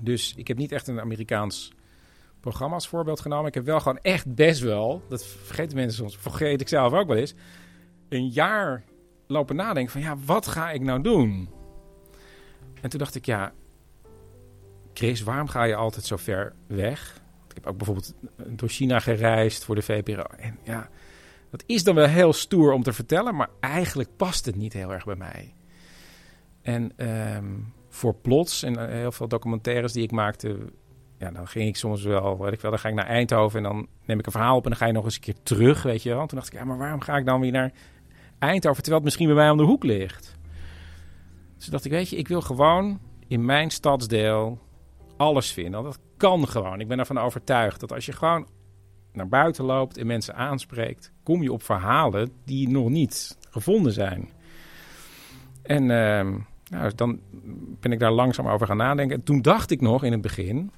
Dus 0.00 0.34
ik 0.36 0.48
heb 0.48 0.56
niet 0.56 0.72
echt 0.72 0.88
een 0.88 1.00
Amerikaans 1.00 1.72
programma 2.40 2.74
als 2.74 2.88
voorbeeld 2.88 3.20
genomen. 3.20 3.46
Ik 3.46 3.54
heb 3.54 3.64
wel 3.64 3.80
gewoon 3.80 3.98
echt 3.98 4.34
best 4.34 4.60
wel, 4.60 5.02
dat 5.08 5.26
vergeten 5.26 5.76
mensen 5.76 5.98
soms, 5.98 6.16
vergeet 6.16 6.60
ik 6.60 6.68
zelf 6.68 6.92
ook 6.92 7.06
wel 7.06 7.16
eens, 7.16 7.34
een 8.08 8.28
jaar 8.28 8.84
lopen 9.30 9.56
nadenken 9.56 9.92
van 9.92 10.00
ja, 10.00 10.16
wat 10.24 10.46
ga 10.46 10.70
ik 10.70 10.80
nou 10.80 11.02
doen? 11.02 11.48
En 12.80 12.90
toen 12.90 12.98
dacht 12.98 13.14
ik, 13.14 13.24
ja, 13.24 13.52
Chris, 14.92 15.22
waarom 15.22 15.48
ga 15.48 15.62
je 15.62 15.74
altijd 15.74 16.04
zo 16.04 16.16
ver 16.16 16.54
weg? 16.66 17.20
Ik 17.48 17.54
heb 17.54 17.66
ook 17.66 17.76
bijvoorbeeld 17.76 18.14
door 18.46 18.68
China 18.68 19.00
gereisd 19.00 19.64
voor 19.64 19.74
de 19.74 19.82
VPRO. 19.82 20.22
En 20.22 20.58
ja, 20.62 20.88
dat 21.50 21.62
is 21.66 21.84
dan 21.84 21.94
wel 21.94 22.06
heel 22.06 22.32
stoer 22.32 22.72
om 22.72 22.82
te 22.82 22.92
vertellen, 22.92 23.36
maar 23.36 23.48
eigenlijk 23.60 24.08
past 24.16 24.46
het 24.46 24.56
niet 24.56 24.72
heel 24.72 24.92
erg 24.92 25.04
bij 25.04 25.16
mij. 25.16 25.54
En 26.62 26.92
ehm, 26.96 27.46
voor 27.88 28.14
plots 28.14 28.62
en 28.62 28.76
eh, 28.76 28.88
heel 28.88 29.12
veel 29.12 29.28
documentaires 29.28 29.92
die 29.92 30.02
ik 30.02 30.10
maakte, 30.10 30.58
ja, 31.18 31.30
dan 31.30 31.48
ging 31.48 31.68
ik 31.68 31.76
soms 31.76 32.02
wel, 32.02 32.38
weet 32.38 32.52
ik 32.52 32.60
wel, 32.60 32.70
dan 32.70 32.80
ga 32.80 32.88
ik 32.88 32.94
naar 32.94 33.06
Eindhoven 33.06 33.56
en 33.58 33.70
dan 33.72 33.86
neem 34.04 34.18
ik 34.18 34.26
een 34.26 34.32
verhaal 34.32 34.56
op 34.56 34.64
en 34.64 34.70
dan 34.70 34.78
ga 34.78 34.86
je 34.86 34.92
nog 34.92 35.04
eens 35.04 35.14
een 35.14 35.20
keer 35.20 35.42
terug, 35.42 35.82
weet 35.82 36.02
je 36.02 36.08
wel. 36.08 36.20
En 36.20 36.26
toen 36.26 36.38
dacht 36.38 36.52
ik, 36.52 36.58
ja, 36.58 36.64
maar 36.64 36.78
waarom 36.78 37.00
ga 37.00 37.16
ik 37.16 37.24
dan 37.24 37.40
weer 37.40 37.52
naar 37.52 37.72
Eindhoven 38.40 38.82
terwijl 38.82 38.94
het 38.94 39.04
misschien 39.04 39.26
bij 39.26 39.36
mij 39.36 39.50
om 39.50 39.56
de 39.56 39.62
hoek 39.62 39.84
ligt? 39.84 40.36
Dus 41.56 41.66
dacht 41.66 41.84
ik, 41.84 41.90
weet 41.90 42.08
je, 42.08 42.16
ik 42.16 42.28
wil 42.28 42.40
gewoon 42.40 43.00
in 43.26 43.44
mijn 43.44 43.70
stadsdeel 43.70 44.58
alles 45.16 45.52
vinden. 45.52 45.82
Dat 45.82 45.98
kan 46.16 46.48
gewoon. 46.48 46.80
Ik 46.80 46.88
ben 46.88 46.98
ervan 46.98 47.18
overtuigd 47.18 47.80
dat 47.80 47.92
als 47.92 48.06
je 48.06 48.12
gewoon 48.12 48.46
naar 49.12 49.28
buiten 49.28 49.64
loopt 49.64 49.96
en 49.98 50.06
mensen 50.06 50.34
aanspreekt, 50.34 51.12
kom 51.22 51.42
je 51.42 51.52
op 51.52 51.62
verhalen 51.62 52.30
die 52.44 52.68
nog 52.68 52.88
niet 52.88 53.38
gevonden 53.50 53.92
zijn. 53.92 54.30
En 55.62 55.90
ehm, 55.90 56.38
nou, 56.70 56.92
dan 56.94 57.20
ben 57.80 57.92
ik 57.92 57.98
daar 57.98 58.12
langzaam 58.12 58.48
over 58.48 58.66
gaan 58.66 58.76
nadenken. 58.76 59.16
En 59.16 59.22
toen 59.22 59.42
dacht 59.42 59.70
ik 59.70 59.80
nog 59.80 60.04
in 60.04 60.12
het 60.12 60.20
begin, 60.20 60.70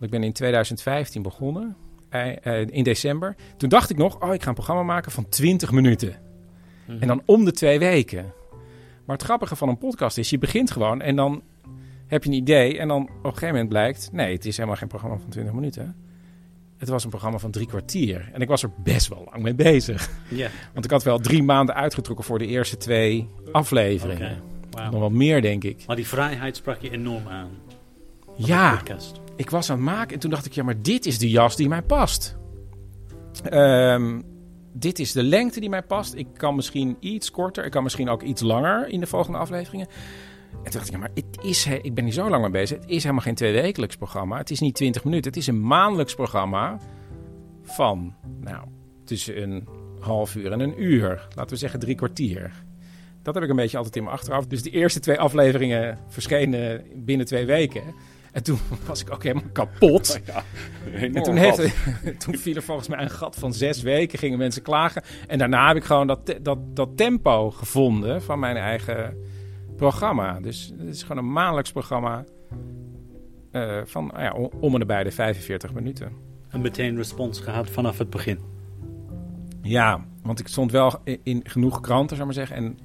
ik 0.00 0.10
ben 0.10 0.22
in 0.22 0.32
2015 0.32 1.22
begonnen, 1.22 1.76
eh, 2.08 2.46
eh, 2.46 2.68
in 2.70 2.84
december. 2.84 3.36
Toen 3.56 3.68
dacht 3.68 3.90
ik 3.90 3.96
nog, 3.96 4.22
oh, 4.22 4.34
ik 4.34 4.42
ga 4.42 4.48
een 4.48 4.54
programma 4.54 4.82
maken 4.82 5.12
van 5.12 5.28
20 5.28 5.70
minuten. 5.70 6.27
En 7.00 7.06
dan 7.08 7.22
om 7.24 7.44
de 7.44 7.52
twee 7.52 7.78
weken. 7.78 8.32
Maar 9.04 9.16
het 9.16 9.24
grappige 9.24 9.56
van 9.56 9.68
een 9.68 9.78
podcast 9.78 10.18
is, 10.18 10.30
je 10.30 10.38
begint 10.38 10.70
gewoon 10.70 11.00
en 11.00 11.16
dan 11.16 11.42
heb 12.06 12.24
je 12.24 12.30
een 12.30 12.36
idee. 12.36 12.78
En 12.78 12.88
dan 12.88 13.02
op 13.02 13.08
een 13.08 13.22
gegeven 13.24 13.48
moment 13.48 13.68
blijkt, 13.68 14.08
nee, 14.12 14.32
het 14.34 14.44
is 14.44 14.56
helemaal 14.56 14.76
geen 14.78 14.88
programma 14.88 15.16
van 15.18 15.30
20 15.30 15.54
minuten. 15.54 15.96
Het 16.78 16.88
was 16.88 17.04
een 17.04 17.10
programma 17.10 17.38
van 17.38 17.50
drie 17.50 17.66
kwartier. 17.66 18.30
En 18.32 18.40
ik 18.40 18.48
was 18.48 18.62
er 18.62 18.70
best 18.82 19.08
wel 19.08 19.28
lang 19.30 19.42
mee 19.42 19.54
bezig. 19.54 20.10
Ja, 20.28 20.48
Want 20.72 20.84
ik 20.84 20.90
had 20.90 21.02
wel 21.02 21.18
drie 21.18 21.42
maanden 21.42 21.74
uitgetrokken 21.74 22.24
voor 22.24 22.38
de 22.38 22.46
eerste 22.46 22.76
twee 22.76 23.28
afleveringen. 23.52 24.30
oké. 24.30 24.40
Wauw. 24.70 24.90
Nog 24.90 25.00
wat 25.00 25.10
meer, 25.10 25.42
denk 25.42 25.64
ik. 25.64 25.84
Maar 25.86 25.96
die 25.96 26.06
vrijheid 26.06 26.56
sprak 26.56 26.80
je 26.80 26.90
enorm 26.90 27.28
aan. 27.28 27.50
Ja, 28.36 28.82
ik 29.36 29.50
was 29.50 29.70
aan 29.70 29.76
het 29.76 29.84
maken 29.84 30.14
en 30.14 30.18
toen 30.20 30.30
dacht 30.30 30.46
ik, 30.46 30.52
ja, 30.52 30.62
maar 30.62 30.82
dit 30.82 31.06
is 31.06 31.18
de 31.18 31.30
jas 31.30 31.56
die 31.56 31.68
mij 31.68 31.82
past. 31.82 32.36
Ehm, 33.44 34.20
dit 34.78 34.98
is 34.98 35.12
de 35.12 35.22
lengte 35.22 35.60
die 35.60 35.68
mij 35.68 35.82
past. 35.82 36.14
Ik 36.14 36.26
kan 36.36 36.54
misschien 36.54 36.96
iets 37.00 37.30
korter, 37.30 37.64
ik 37.64 37.70
kan 37.70 37.82
misschien 37.82 38.08
ook 38.08 38.22
iets 38.22 38.42
langer 38.42 38.88
in 38.88 39.00
de 39.00 39.06
volgende 39.06 39.38
afleveringen. 39.38 39.88
En 40.50 40.70
toen 40.70 40.72
dacht 40.72 40.92
ik, 40.92 40.98
maar 40.98 41.10
het 41.14 41.38
is, 41.42 41.66
ik 41.66 41.94
ben 41.94 42.04
hier 42.04 42.12
zo 42.12 42.28
lang 42.28 42.42
mee 42.42 42.50
bezig. 42.50 42.78
Het 42.80 42.90
is 42.90 43.02
helemaal 43.02 43.24
geen 43.24 43.34
tweewekelijks 43.34 43.96
programma. 43.96 44.38
Het 44.38 44.50
is 44.50 44.60
niet 44.60 44.74
20 44.74 45.04
minuten. 45.04 45.30
Het 45.30 45.40
is 45.40 45.46
een 45.46 45.66
maandelijks 45.66 46.14
programma 46.14 46.78
van, 47.62 48.14
nou, 48.40 48.66
tussen 49.04 49.42
een 49.42 49.68
half 50.00 50.36
uur 50.36 50.52
en 50.52 50.60
een 50.60 50.82
uur. 50.82 51.28
Laten 51.34 51.50
we 51.50 51.56
zeggen 51.56 51.80
drie 51.80 51.94
kwartier. 51.94 52.52
Dat 53.22 53.34
heb 53.34 53.42
ik 53.42 53.50
een 53.50 53.56
beetje 53.56 53.76
altijd 53.76 53.96
in 53.96 54.02
mijn 54.02 54.14
achterhoofd. 54.14 54.50
Dus 54.50 54.62
de 54.62 54.70
eerste 54.70 55.00
twee 55.00 55.20
afleveringen 55.20 55.98
verschenen 56.08 56.84
binnen 56.94 57.26
twee 57.26 57.46
weken. 57.46 57.82
En 58.32 58.42
toen 58.42 58.58
was 58.86 59.00
ik 59.00 59.12
ook 59.12 59.22
helemaal 59.22 59.50
kapot. 59.52 60.20
En 60.92 61.22
toen, 61.22 61.36
heeft, 61.36 61.74
toen 62.24 62.34
viel 62.36 62.54
er 62.54 62.62
volgens 62.62 62.88
mij 62.88 62.98
een 63.02 63.10
gat 63.10 63.36
van 63.36 63.52
zes 63.52 63.82
weken, 63.82 64.18
gingen 64.18 64.38
mensen 64.38 64.62
klagen. 64.62 65.02
En 65.26 65.38
daarna 65.38 65.68
heb 65.68 65.76
ik 65.76 65.84
gewoon 65.84 66.06
dat, 66.06 66.38
dat, 66.42 66.58
dat 66.76 66.96
tempo 66.96 67.50
gevonden 67.50 68.22
van 68.22 68.38
mijn 68.38 68.56
eigen 68.56 69.16
programma. 69.76 70.40
Dus 70.40 70.72
het 70.78 70.88
is 70.88 71.02
gewoon 71.02 71.24
een 71.24 71.32
maandelijks 71.32 71.72
programma 71.72 72.24
eh, 73.50 73.76
van 73.84 74.06
nou 74.06 74.22
ja, 74.22 74.32
om- 74.60 74.72
en 74.72 74.78
nabij 74.78 75.04
de 75.04 75.10
45 75.10 75.72
minuten. 75.72 76.12
En 76.48 76.60
meteen 76.60 76.96
respons 76.96 77.40
gehad 77.40 77.70
vanaf 77.70 77.98
het 77.98 78.10
begin. 78.10 78.38
Ja, 79.62 80.04
want 80.22 80.40
ik 80.40 80.48
stond 80.48 80.72
wel 80.72 81.00
in, 81.04 81.20
in 81.22 81.40
genoeg 81.44 81.80
kranten, 81.80 82.16
zou 82.16 82.28
ik 82.30 82.36
maar 82.36 82.46
zeggen. 82.46 82.56
En 82.66 82.78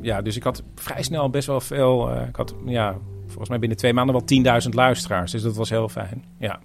ja, 0.00 0.22
dus 0.22 0.36
ik 0.36 0.42
had 0.42 0.62
vrij 0.74 1.02
snel 1.02 1.30
best 1.30 1.46
wel 1.46 1.60
veel. 1.60 2.10
eh, 2.10 2.28
ik 2.28 2.36
had 2.36 2.54
ja, 2.64 2.98
volgens 3.26 3.48
mij 3.48 3.58
binnen 3.58 3.78
twee 3.78 3.92
maanden 3.92 4.14
wel 4.14 4.60
10.000 4.62 4.68
luisteraars. 4.68 5.32
Dus 5.32 5.42
dat 5.42 5.56
was 5.56 5.70
heel 5.70 5.88
fijn. 5.88 6.24
Ja. 6.38 6.60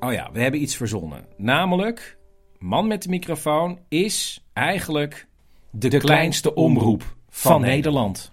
Oh 0.00 0.12
ja, 0.12 0.30
we 0.32 0.40
hebben 0.40 0.62
iets 0.62 0.76
verzonnen. 0.76 1.24
Namelijk, 1.36 2.18
Man 2.58 2.86
met 2.86 3.02
de 3.02 3.08
microfoon 3.08 3.78
is 3.88 4.44
eigenlijk 4.52 5.26
de, 5.70 5.98
kleinste 5.98 6.54
omroep 6.54 7.16
van, 7.28 7.60
Nederland. 7.60 8.32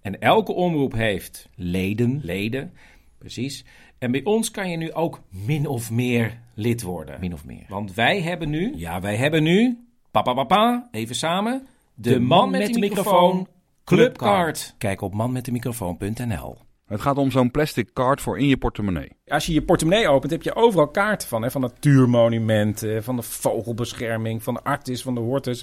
En 0.00 0.20
elke 0.20 0.52
omroep 0.52 0.92
heeft 0.92 1.48
leden, 1.54 2.20
leden, 2.22 2.72
precies. 3.18 3.64
En 3.98 4.10
bij 4.10 4.24
ons 4.24 4.50
kan 4.50 4.70
je 4.70 4.76
nu 4.76 4.92
ook 4.92 5.20
min 5.28 5.66
of 5.66 5.90
meer 5.90 6.38
lid 6.54 6.82
worden. 6.82 7.20
Min 7.20 7.32
of 7.32 7.44
meer. 7.44 7.64
Want 7.68 7.94
wij 7.94 8.22
hebben 8.22 8.50
nu, 8.50 8.72
ja, 8.76 9.00
wij 9.00 9.16
hebben 9.16 9.42
nu, 9.42 9.88
papa, 10.10 10.34
papa, 10.34 10.88
even 10.90 11.14
samen, 11.14 11.66
de, 11.94 12.18
Man 12.18 12.50
met 12.50 12.72
de 12.72 12.78
microfoon 12.78 13.48
Clubcard. 13.84 14.74
Kijk 14.78 15.00
op 15.00 15.14
manmetdemicrofoon.nl. 15.14 16.58
Het 16.86 17.00
gaat 17.00 17.16
om 17.16 17.30
zo'n 17.30 17.50
plastic 17.50 17.90
kaart 17.92 18.20
voor 18.20 18.38
in 18.38 18.46
je 18.46 18.56
portemonnee. 18.56 19.12
Als 19.26 19.46
je 19.46 19.52
je 19.52 19.62
portemonnee 19.62 20.08
opent, 20.08 20.32
heb 20.32 20.42
je 20.42 20.54
overal 20.54 20.88
kaarten 20.88 21.28
van. 21.28 21.42
Hè? 21.42 21.50
Van 21.50 21.60
natuurmonumenten, 21.60 23.04
van 23.04 23.16
de 23.16 23.22
vogelbescherming, 23.22 24.42
van 24.42 24.54
de 24.54 24.62
Artis, 24.62 25.02
van 25.02 25.14
de 25.14 25.20
Hortus. 25.20 25.62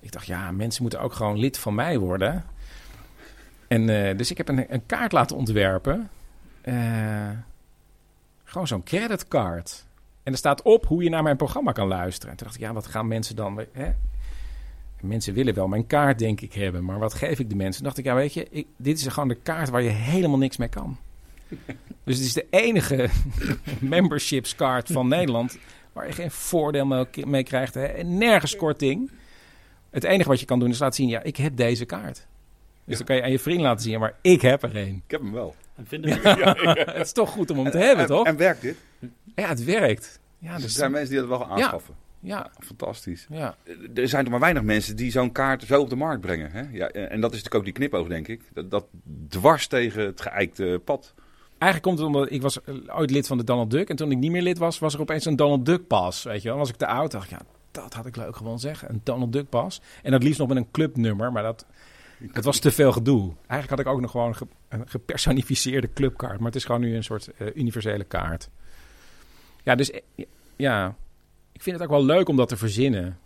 Ik 0.00 0.12
dacht, 0.12 0.26
ja, 0.26 0.50
mensen 0.50 0.82
moeten 0.82 1.00
ook 1.00 1.12
gewoon 1.12 1.38
lid 1.38 1.58
van 1.58 1.74
mij 1.74 1.98
worden. 1.98 2.44
En 3.68 3.88
eh, 3.88 4.16
dus 4.16 4.30
ik 4.30 4.36
heb 4.36 4.48
een, 4.48 4.74
een 4.74 4.86
kaart 4.86 5.12
laten 5.12 5.36
ontwerpen. 5.36 6.10
Eh, 6.60 7.30
gewoon 8.44 8.66
zo'n 8.66 8.82
creditcard. 8.82 9.86
En 10.22 10.32
er 10.32 10.38
staat 10.38 10.62
op 10.62 10.86
hoe 10.86 11.02
je 11.02 11.10
naar 11.10 11.22
mijn 11.22 11.36
programma 11.36 11.72
kan 11.72 11.88
luisteren. 11.88 12.30
En 12.30 12.36
toen 12.36 12.46
dacht 12.46 12.58
ik, 12.58 12.66
ja, 12.66 12.72
wat 12.72 12.86
gaan 12.86 13.08
mensen 13.08 13.36
dan... 13.36 13.64
Hè? 13.72 13.92
mensen 15.02 15.34
willen 15.34 15.54
wel 15.54 15.68
mijn 15.68 15.86
kaart, 15.86 16.18
denk 16.18 16.40
ik, 16.40 16.52
hebben. 16.52 16.84
Maar 16.84 16.98
wat 16.98 17.14
geef 17.14 17.38
ik 17.38 17.48
de 17.48 17.56
mensen? 17.56 17.84
dacht 17.84 17.98
ik, 17.98 18.04
ja, 18.04 18.14
weet 18.14 18.34
je, 18.34 18.46
ik, 18.50 18.66
dit 18.76 18.98
is 18.98 19.06
gewoon 19.06 19.28
de 19.28 19.34
kaart 19.34 19.68
waar 19.68 19.82
je 19.82 19.88
helemaal 19.88 20.38
niks 20.38 20.56
mee 20.56 20.68
kan. 20.68 20.96
dus 22.04 22.16
het 22.16 22.26
is 22.26 22.32
de 22.32 22.46
enige 22.50 23.08
membershipskaart 23.80 24.90
van 24.92 25.08
Nederland 25.08 25.58
waar 25.92 26.06
je 26.06 26.12
geen 26.12 26.30
voordeel 26.30 27.08
mee, 27.24 27.42
krijgt. 27.42 27.74
Hè, 27.74 28.02
nergens 28.02 28.56
korting. 28.56 29.10
Het 29.90 30.04
enige 30.04 30.28
wat 30.28 30.40
je 30.40 30.46
kan 30.46 30.58
doen 30.58 30.70
is 30.70 30.78
laten 30.78 30.96
zien, 30.96 31.08
ja, 31.08 31.22
ik 31.22 31.36
heb 31.36 31.56
deze 31.56 31.84
kaart. 31.84 32.26
Dus 32.84 32.96
dan 32.96 33.06
kan 33.06 33.16
je 33.16 33.22
aan 33.22 33.30
je 33.30 33.38
vriend 33.38 33.60
laten 33.60 33.82
zien, 33.82 34.00
maar 34.00 34.14
ik 34.20 34.40
heb 34.40 34.62
er 34.62 34.76
een. 34.76 35.02
Ik 35.06 35.10
heb 35.10 35.20
hem 35.20 35.32
wel. 35.32 35.54
En 35.80 35.86
vinden 35.86 36.20
het 36.94 37.06
is 37.06 37.12
toch 37.12 37.30
goed 37.30 37.50
om 37.50 37.58
hem 37.58 37.70
te 37.70 37.78
hebben, 37.78 38.04
en, 38.04 38.10
toch? 38.10 38.26
En 38.26 38.36
werkt 38.36 38.60
dit? 38.60 38.76
Ja, 39.34 39.48
het 39.48 39.64
werkt. 39.64 40.20
Ja, 40.38 40.52
dus 40.52 40.62
dus 40.62 40.72
er 40.72 40.78
zijn 40.78 40.90
mensen 40.90 41.10
die 41.10 41.18
dat 41.18 41.28
wel 41.28 41.38
gaan 41.38 41.50
aanschaffen. 41.50 41.94
Ja. 42.20 42.50
Fantastisch. 42.58 43.26
Ja. 43.30 43.56
Er 43.94 44.08
zijn 44.08 44.24
er 44.24 44.30
maar 44.30 44.40
weinig 44.40 44.62
mensen 44.62 44.96
die 44.96 45.10
zo'n 45.10 45.32
kaart 45.32 45.62
zo 45.62 45.80
op 45.80 45.90
de 45.90 45.96
markt 45.96 46.20
brengen. 46.20 46.50
Hè? 46.50 46.62
Ja, 46.72 46.88
en 46.88 47.20
dat 47.20 47.30
is 47.32 47.42
natuurlijk 47.42 47.54
ook 47.54 47.64
die 47.64 47.72
knipoog, 47.72 48.08
denk 48.08 48.28
ik. 48.28 48.42
Dat, 48.52 48.70
dat 48.70 48.86
dwars 49.28 49.66
tegen 49.66 50.04
het 50.04 50.20
geëikte 50.20 50.80
pad. 50.84 51.14
Eigenlijk 51.58 51.82
komt 51.82 51.98
het 51.98 52.06
omdat 52.06 52.30
ik 52.30 52.42
was 52.42 52.58
ooit 52.86 53.10
lid 53.10 53.26
van 53.26 53.38
de 53.38 53.44
Donald 53.44 53.70
Duck. 53.70 53.88
En 53.88 53.96
toen 53.96 54.10
ik 54.10 54.18
niet 54.18 54.30
meer 54.30 54.42
lid 54.42 54.58
was, 54.58 54.78
was 54.78 54.94
er 54.94 55.00
opeens 55.00 55.24
een 55.24 55.36
Donald 55.36 55.66
Duck 55.66 55.86
pas. 55.86 56.22
Weet 56.22 56.42
je 56.42 56.48
wel, 56.48 56.58
was 56.58 56.68
ik 56.68 56.76
te 56.76 56.86
oud. 56.86 57.10
dacht 57.10 57.24
ik, 57.24 57.30
ja, 57.30 57.42
dat 57.70 57.94
had 57.94 58.06
ik 58.06 58.16
leuk 58.16 58.36
gewoon 58.36 58.58
zeggen. 58.58 58.90
Een 58.90 59.00
Donald 59.04 59.32
Duck 59.32 59.48
pas. 59.48 59.80
En 60.02 60.10
dat 60.10 60.22
liefst 60.22 60.38
nog 60.38 60.48
met 60.48 60.56
een 60.56 60.70
clubnummer. 60.70 61.32
Maar 61.32 61.42
dat, 61.42 61.66
dat 62.20 62.44
was 62.44 62.58
te 62.58 62.70
veel 62.70 62.92
gedoe. 62.92 63.32
Eigenlijk 63.46 63.70
had 63.70 63.80
ik 63.80 63.86
ook 63.86 64.00
nog 64.00 64.10
gewoon 64.10 64.36
ge, 64.36 64.46
een 64.68 64.88
gepersonificeerde 64.88 65.92
clubkaart. 65.92 66.38
Maar 66.38 66.46
het 66.46 66.56
is 66.56 66.64
gewoon 66.64 66.80
nu 66.80 66.96
een 66.96 67.04
soort 67.04 67.28
uh, 67.38 67.48
universele 67.54 68.04
kaart. 68.04 68.50
Ja, 69.62 69.74
dus 69.74 69.92
ja, 70.56 70.96
ik 71.52 71.62
vind 71.62 71.76
het 71.76 71.84
ook 71.84 71.92
wel 71.92 72.04
leuk 72.04 72.28
om 72.28 72.36
dat 72.36 72.48
te 72.48 72.56
verzinnen. 72.56 73.18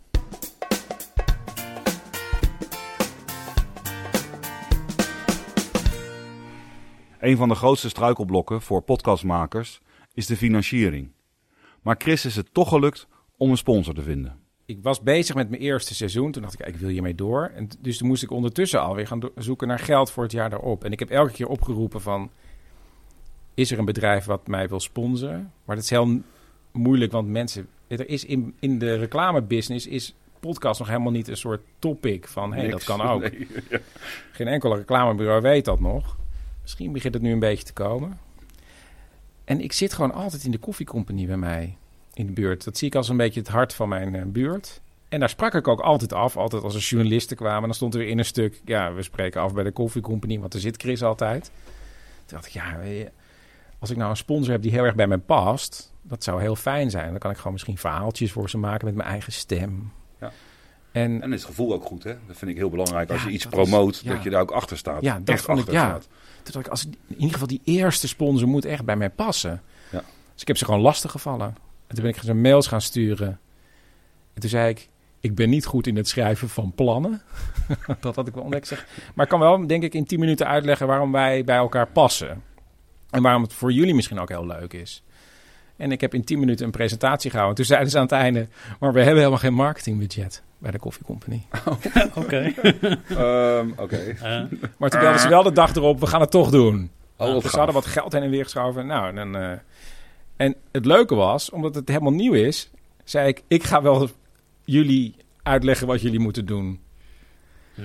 Een 7.19 7.37
van 7.37 7.49
de 7.49 7.55
grootste 7.55 7.89
struikelblokken 7.89 8.61
voor 8.61 8.81
podcastmakers 8.81 9.81
is 10.13 10.25
de 10.25 10.37
financiering. 10.37 11.11
Maar 11.81 11.95
Chris 11.97 12.25
is 12.25 12.35
het 12.35 12.53
toch 12.53 12.69
gelukt 12.69 13.07
om 13.37 13.49
een 13.49 13.57
sponsor 13.57 13.93
te 13.93 14.01
vinden. 14.01 14.44
Ik 14.65 14.79
was 14.81 15.01
bezig 15.01 15.35
met 15.35 15.49
mijn 15.49 15.61
eerste 15.61 15.95
seizoen. 15.95 16.31
Toen 16.31 16.41
dacht 16.41 16.59
ik, 16.59 16.67
ik 16.67 16.75
wil 16.75 16.89
hiermee 16.89 17.15
door. 17.15 17.51
En 17.55 17.69
dus 17.79 17.97
toen 17.97 18.07
moest 18.07 18.23
ik 18.23 18.31
ondertussen 18.31 18.81
alweer 18.81 19.07
gaan 19.07 19.21
zoeken 19.35 19.67
naar 19.67 19.79
geld 19.79 20.11
voor 20.11 20.23
het 20.23 20.31
jaar 20.31 20.49
daarop. 20.49 20.83
En 20.83 20.91
ik 20.91 20.99
heb 20.99 21.09
elke 21.09 21.31
keer 21.31 21.47
opgeroepen 21.47 22.01
van... 22.01 22.31
Is 23.53 23.71
er 23.71 23.79
een 23.79 23.85
bedrijf 23.85 24.25
wat 24.25 24.47
mij 24.47 24.67
wil 24.67 24.79
sponsoren? 24.79 25.53
Maar 25.65 25.75
dat 25.75 25.83
is 25.83 25.89
heel 25.89 26.21
moeilijk, 26.71 27.11
want 27.11 27.27
mensen... 27.27 27.67
Er 27.87 28.09
is 28.09 28.25
in, 28.25 28.55
in 28.59 28.79
de 28.79 28.95
reclamebusiness 28.95 29.87
is 29.87 30.15
podcast 30.39 30.79
nog 30.79 30.87
helemaal 30.87 31.11
niet 31.11 31.27
een 31.27 31.37
soort 31.37 31.61
topic 31.79 32.27
van... 32.27 32.53
hé, 32.53 32.59
hey, 32.59 32.69
dat 32.69 32.83
kan 32.83 33.01
ook. 33.11 33.21
Nee, 33.21 33.47
ja. 33.69 33.79
Geen 34.31 34.47
enkel 34.47 34.75
reclamebureau 34.77 35.41
weet 35.41 35.65
dat 35.65 35.79
nog. 35.79 36.17
Misschien 36.61 36.91
begint 36.91 37.13
het 37.13 37.23
nu 37.23 37.31
een 37.31 37.39
beetje 37.39 37.63
te 37.63 37.73
komen. 37.73 38.19
En 39.43 39.61
ik 39.61 39.71
zit 39.73 39.93
gewoon 39.93 40.13
altijd 40.13 40.43
in 40.43 40.51
de 40.51 40.57
koffiecompagnie 40.57 41.27
bij 41.27 41.37
mij 41.37 41.77
in 42.15 42.25
de 42.25 42.31
buurt. 42.31 42.63
Dat 42.63 42.77
zie 42.77 42.87
ik 42.87 42.95
als 42.95 43.09
een 43.09 43.17
beetje 43.17 43.39
het 43.39 43.49
hart 43.49 43.73
van 43.73 43.89
mijn 43.89 44.13
uh, 44.13 44.21
buurt. 44.25 44.81
En 45.09 45.19
daar 45.19 45.29
sprak 45.29 45.53
ik 45.53 45.67
ook 45.67 45.79
altijd 45.79 46.13
af. 46.13 46.37
Altijd 46.37 46.63
als 46.63 46.75
er 46.75 46.81
journalisten 46.81 47.37
kwamen. 47.37 47.61
Dan 47.63 47.73
stond 47.73 47.93
er 47.93 47.99
weer 47.99 48.09
in 48.09 48.17
een 48.19 48.25
stuk... 48.25 48.61
Ja, 48.65 48.93
we 48.93 49.01
spreken 49.03 49.41
af 49.41 49.53
bij 49.53 49.63
de 49.63 49.71
koffiecompagnie. 49.71 50.39
Want 50.39 50.53
er 50.53 50.59
zit 50.59 50.81
Chris 50.81 51.03
altijd. 51.03 51.43
Toen 52.25 52.37
dacht 52.37 52.45
ik, 52.45 52.51
ja... 52.51 52.77
Als 53.79 53.89
ik 53.89 53.97
nou 53.97 54.09
een 54.09 54.17
sponsor 54.17 54.51
heb 54.51 54.61
die 54.61 54.71
heel 54.71 54.83
erg 54.83 54.95
bij 54.95 55.07
mij 55.07 55.17
past... 55.17 55.93
Dat 56.01 56.23
zou 56.23 56.41
heel 56.41 56.55
fijn 56.55 56.89
zijn. 56.89 57.09
Dan 57.09 57.19
kan 57.19 57.31
ik 57.31 57.37
gewoon 57.37 57.53
misschien 57.53 57.77
verhaaltjes 57.77 58.31
voor 58.31 58.49
ze 58.49 58.57
maken 58.57 58.85
met 58.85 58.95
mijn 58.95 59.09
eigen 59.09 59.31
stem. 59.33 59.91
Ja. 60.19 60.31
En, 60.91 61.21
en 61.21 61.33
is 61.33 61.39
het 61.39 61.49
gevoel 61.49 61.73
ook 61.73 61.83
goed, 61.85 62.03
hè? 62.03 62.13
Dat 62.27 62.37
vind 62.37 62.51
ik 62.51 62.57
heel 62.57 62.69
belangrijk. 62.69 63.09
Als 63.09 63.21
Ja, 63.21 63.27
je 63.27 63.33
iets 63.33 63.43
dat 63.43 63.51
promoot, 63.53 63.93
is- 63.93 64.01
ja. 64.01 64.13
dat 64.13 64.23
je 64.23 64.29
daar 64.29 64.41
ook 64.41 64.51
achter 64.51 64.77
staat. 64.77 65.01
Ja, 65.01 65.19
dat 65.19 65.29
Echt 65.35 65.43
vond 65.43 65.59
ik, 65.59 65.63
achter 65.65 65.81
ja. 65.81 65.89
staat. 65.89 66.07
Toen 66.43 66.53
dacht 66.53 66.65
ik, 66.65 66.71
als, 66.71 66.85
in 66.85 66.95
ieder 67.15 67.31
geval 67.31 67.47
die 67.47 67.61
eerste 67.63 68.07
sponsor 68.07 68.47
moet 68.47 68.65
echt 68.65 68.85
bij 68.85 68.95
mij 68.95 69.09
passen. 69.09 69.61
Ja. 69.91 70.03
Dus 70.33 70.41
ik 70.41 70.47
heb 70.47 70.57
ze 70.57 70.65
gewoon 70.65 70.79
lastig 70.79 71.11
gevallen. 71.11 71.55
En 71.87 71.95
toen 71.95 72.03
ben 72.03 72.13
ik 72.13 72.21
ze 72.21 72.33
mails 72.33 72.67
gaan 72.67 72.81
sturen. 72.81 73.39
En 74.33 74.41
toen 74.41 74.49
zei 74.49 74.69
ik, 74.69 74.89
ik 75.19 75.35
ben 75.35 75.49
niet 75.49 75.65
goed 75.65 75.87
in 75.87 75.95
het 75.95 76.07
schrijven 76.07 76.49
van 76.49 76.71
plannen. 76.75 77.21
dat 77.99 78.15
had 78.15 78.27
ik 78.27 78.33
wel 78.33 78.43
ontdekt. 78.43 78.67
Zeg. 78.67 78.85
Maar 79.13 79.25
ik 79.25 79.31
kan 79.31 79.39
wel, 79.39 79.67
denk 79.67 79.83
ik, 79.83 79.93
in 79.93 80.05
10 80.05 80.19
minuten 80.19 80.47
uitleggen 80.47 80.87
waarom 80.87 81.11
wij 81.11 81.43
bij 81.43 81.55
elkaar 81.55 81.87
passen. 81.87 82.43
En 83.09 83.21
waarom 83.21 83.41
het 83.41 83.53
voor 83.53 83.71
jullie 83.71 83.95
misschien 83.95 84.19
ook 84.19 84.29
heel 84.29 84.45
leuk 84.45 84.73
is. 84.73 85.03
En 85.77 85.91
ik 85.91 86.01
heb 86.01 86.13
in 86.13 86.23
10 86.23 86.39
minuten 86.39 86.65
een 86.65 86.71
presentatie 86.71 87.29
gehouden. 87.29 87.55
Toen 87.57 87.65
zeiden 87.65 87.89
ze 87.89 87.97
aan 87.97 88.03
het 88.03 88.11
einde, 88.11 88.47
maar 88.79 88.93
we 88.93 88.99
hebben 88.99 89.17
helemaal 89.17 89.39
geen 89.39 89.53
marketingbudget 89.53 90.43
bij 90.57 90.71
de 90.71 90.79
koffiecompagnie. 90.79 91.47
Oké. 92.15 92.53
Ehm, 93.09 93.69
Oké. 93.77 93.97
Eh, 93.97 94.41
Maar 94.77 94.89
toen 94.89 94.99
belden 94.99 95.19
ze 95.19 95.27
wel 95.29 95.43
de 95.43 95.51
dag 95.51 95.75
erop, 95.75 95.99
we 95.99 96.07
gaan 96.07 96.21
het 96.21 96.31
toch 96.31 96.49
doen. 96.49 96.91
Oh, 97.17 97.41
dus 97.41 97.51
ze 97.51 97.57
hadden 97.57 97.75
wat 97.75 97.85
geld 97.85 98.13
heen 98.13 98.23
en 98.23 98.29
weer 98.29 98.43
geschoven. 98.43 98.87
Nou, 98.87 99.07
en, 99.07 99.15
dan, 99.15 99.35
eh, 99.35 99.51
en 100.35 100.55
het 100.71 100.85
leuke 100.85 101.15
was, 101.15 101.49
omdat 101.49 101.75
het 101.75 101.87
helemaal 101.87 102.11
nieuw 102.13 102.33
is, 102.33 102.69
zei 103.03 103.27
ik, 103.27 103.43
ik 103.47 103.63
ga 103.63 103.81
wel 103.81 104.09
jullie 104.63 105.15
uitleggen 105.43 105.87
wat 105.87 106.01
jullie 106.01 106.19
moeten 106.19 106.45
doen. 106.45 106.79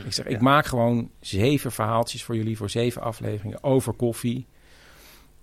Ik 0.05 0.13
zeg, 0.13 0.27
ik 0.27 0.41
maak 0.41 0.67
gewoon 0.67 1.11
zeven 1.21 1.73
verhaaltjes 1.73 2.25
voor 2.25 2.37
jullie, 2.37 2.57
voor 2.57 2.71
zeven 2.71 3.03
afleveringen 3.03 3.65
over 3.65 3.93
koffie. 3.93 4.47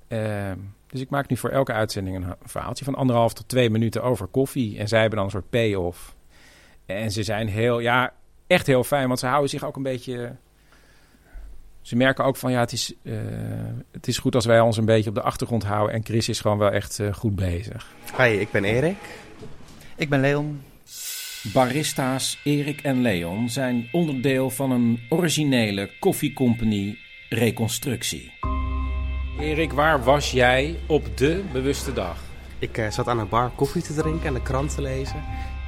Ehm, 0.08 0.58
dus 0.88 1.02
ik 1.02 1.10
maak 1.10 1.30
nu 1.30 1.38
voor 1.38 1.50
elke 1.50 1.74
uitzending 1.74 2.16
een 2.16 2.24
ha- 2.24 2.38
verhaaltje 2.42 2.86
van 2.86 2.96
anderhalf 2.96 3.34
tot 3.34 3.48
twee 3.48 3.70
minuten 3.70 4.04
over 4.04 4.28
koffie. 4.28 4.78
En 4.78 4.88
zij 4.88 5.00
hebben 5.00 5.18
dan 5.18 5.26
een 5.26 5.32
soort 5.34 5.50
payoff. 5.50 6.16
En 6.86 7.12
ze 7.12 7.24
zijn 7.24 7.48
heel, 7.48 7.80
ja, 7.80 8.14
echt 8.48 8.68
heel 8.68 8.84
fijn, 8.84 9.08
want 9.08 9.20
ze 9.20 9.26
houden 9.28 9.50
zich 9.50 9.64
ook 9.64 9.76
een 9.76 9.84
beetje... 9.84 10.36
Ze 11.88 11.96
merken 11.96 12.26
ook 12.26 12.36
van, 12.36 12.52
ja, 12.52 12.60
het 12.60 12.72
is, 12.72 12.94
eh, 13.04 13.14
het 13.92 14.08
is 14.08 14.18
goed 14.18 14.36
als 14.36 14.46
wij 14.46 14.60
ons 14.60 14.78
een 14.78 14.86
beetje 14.86 15.10
op 15.10 15.16
de 15.16 15.22
achtergrond 15.22 15.64
houden. 15.64 15.96
En 15.96 16.04
Chris 16.04 16.30
is 16.30 16.40
gewoon 16.40 16.58
wel 16.58 16.72
echt 16.72 17.00
eh, 17.00 17.14
goed 17.14 17.36
bezig. 17.36 17.96
Hi, 18.18 18.30
ik 18.30 18.52
ben 18.52 18.64
Erik. 18.64 18.98
Ik 19.96 20.10
ben 20.10 20.20
Leon. 20.20 20.62
Barista's 21.54 22.40
Erik 22.44 22.82
en 22.82 23.02
Leon 23.02 23.50
zijn 23.50 23.90
onderdeel 23.92 24.50
van 24.50 24.72
een 24.72 25.00
originele 25.10 25.90
koffiecompagnie 26.00 27.00
reconstructie. 27.30 28.32
Erik, 29.40 29.72
waar 29.72 30.04
was 30.04 30.32
jij 30.32 30.76
op 30.88 31.18
de 31.18 31.44
bewuste 31.52 31.94
dag? 31.94 32.24
Ik 32.60 32.78
eh, 32.78 32.90
zat 32.90 33.08
aan 33.08 33.20
een 33.20 33.30
bar 33.30 33.52
koffie 33.56 33.82
te 33.82 33.94
drinken 33.94 34.28
en 34.28 34.34
de 34.34 34.42
krant 34.42 34.76
te 34.76 34.82
lezen. 34.82 35.24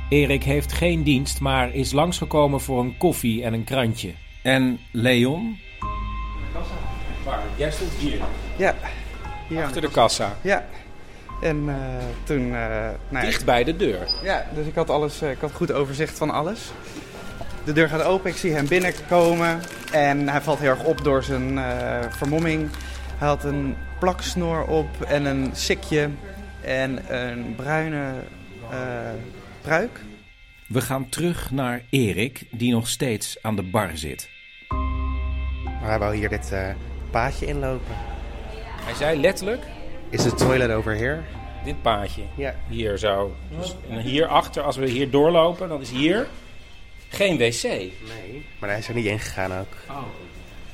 Erik 0.10 0.44
heeft 0.44 0.74
geen 0.74 1.04
dienst, 1.04 1.40
maar 1.40 1.74
is 1.74 1.92
langsgekomen 1.92 2.62
voor 2.62 2.80
een 2.80 2.98
koffie 2.98 3.44
en 3.44 3.54
een 3.54 3.64
krantje. 3.64 4.14
En 4.44 4.80
Leon? 4.92 5.58
Waar? 7.30 7.40
Jij 7.56 7.72
stond 7.72 7.92
hier, 7.92 8.20
Ja. 8.58 8.76
Hier 9.48 9.64
achter 9.64 9.82
de 9.82 9.92
kassa. 9.92 10.36
Ja. 10.42 10.66
En 11.42 11.64
eh, 11.68 11.76
toen... 12.24 12.42
eh, 12.46 12.52
nou, 12.52 12.94
ja, 13.12 13.22
Dicht 13.22 13.46
bij 13.46 13.64
de 13.64 13.76
deur. 13.76 14.08
Ja, 14.24 14.46
dus 14.54 14.66
ik 14.66 14.76
had, 14.76 14.90
alles, 14.90 15.22
eh, 15.22 15.32
ik 15.32 15.40
had 15.40 15.52
goed 15.52 15.72
overzicht 15.72 16.18
van 16.18 16.30
alles. 16.30 16.72
De 17.64 17.74
deur 17.74 17.90
gaat 17.90 18.04
open, 18.04 18.30
ik 18.32 18.38
zie 18.38 18.52
hem 18.54 18.68
binnenkomen. 18.68 19.60
En 19.92 20.30
hij 20.30 20.42
valt 20.42 20.60
heel 20.60 20.70
erg 20.70 20.84
op 20.84 21.04
door 21.04 21.24
zijn 21.24 21.58
eh, 21.58 22.00
vermomming. 22.10 22.70
Hij 23.18 23.28
had 23.28 23.44
een 23.44 23.76
plaksnor 24.00 24.64
op 24.66 25.02
en 25.02 25.26
een 25.26 25.50
sikje 25.54 26.10
en 26.62 27.16
een 27.16 27.56
bruine 27.56 28.14
eh 28.72 28.78
pruik. 29.62 30.00
We 30.68 30.82
gaan 30.82 31.10
terug 31.10 31.52
naar 31.52 31.82
Erik, 31.90 32.44
die 32.52 32.72
nog 32.72 32.88
steeds 32.88 33.38
aan 33.42 33.56
de 33.56 33.64
bar 33.64 33.90
zit. 33.94 34.30
Maar 35.80 35.90
hij 35.90 36.00
wou 36.00 36.16
hier 36.16 36.30
dit 36.30 36.52
eh, 36.52 36.70
paadje 37.10 37.46
inlopen. 37.46 37.96
Hij 38.82 38.94
zei 38.94 39.20
letterlijk, 39.20 39.64
Is 40.10 40.24
de 40.24 40.34
toilet 40.34 40.72
over 40.72 40.96
here? 40.96 41.20
dit 41.64 41.82
paadje. 41.82 42.22
Ja. 42.36 42.56
Hier 42.68 42.98
zo. 42.98 43.36
Dus, 43.58 43.76
en 43.90 44.00
hierachter, 44.00 44.64
als 44.64 44.76
we 44.78 44.90
hier 44.90 45.10
doorlopen, 45.10 45.70
dan 45.70 45.82
is 45.82 45.90
hier 45.92 46.28
geen 47.10 47.38
wc. 47.38 47.64
Nee. 47.64 48.46
Maar 48.60 48.70
hij 48.70 48.78
is 48.80 48.88
er 48.88 48.94
niet 48.94 49.06
ingegaan 49.06 49.52
ook. 49.54 49.74
Oh, 49.90 49.98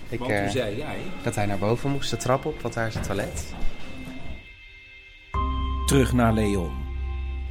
Ik, 0.10 0.20
want 0.20 0.32
eh, 0.32 0.42
toen 0.42 0.50
zei 0.51 0.77
jij... 0.77 0.98
dat 1.24 1.36
hij 1.36 1.46
naar 1.46 1.58
boven 1.58 1.92
moest, 1.92 2.10
de 2.10 2.18
trap 2.18 2.46
op, 2.46 2.62
want 2.62 2.74
daar 2.74 2.88
is 2.88 2.94
het 2.94 3.04
toilet. 3.04 3.54
Terug 5.86 6.13
naar 6.13 6.34
Leon. 6.34 6.84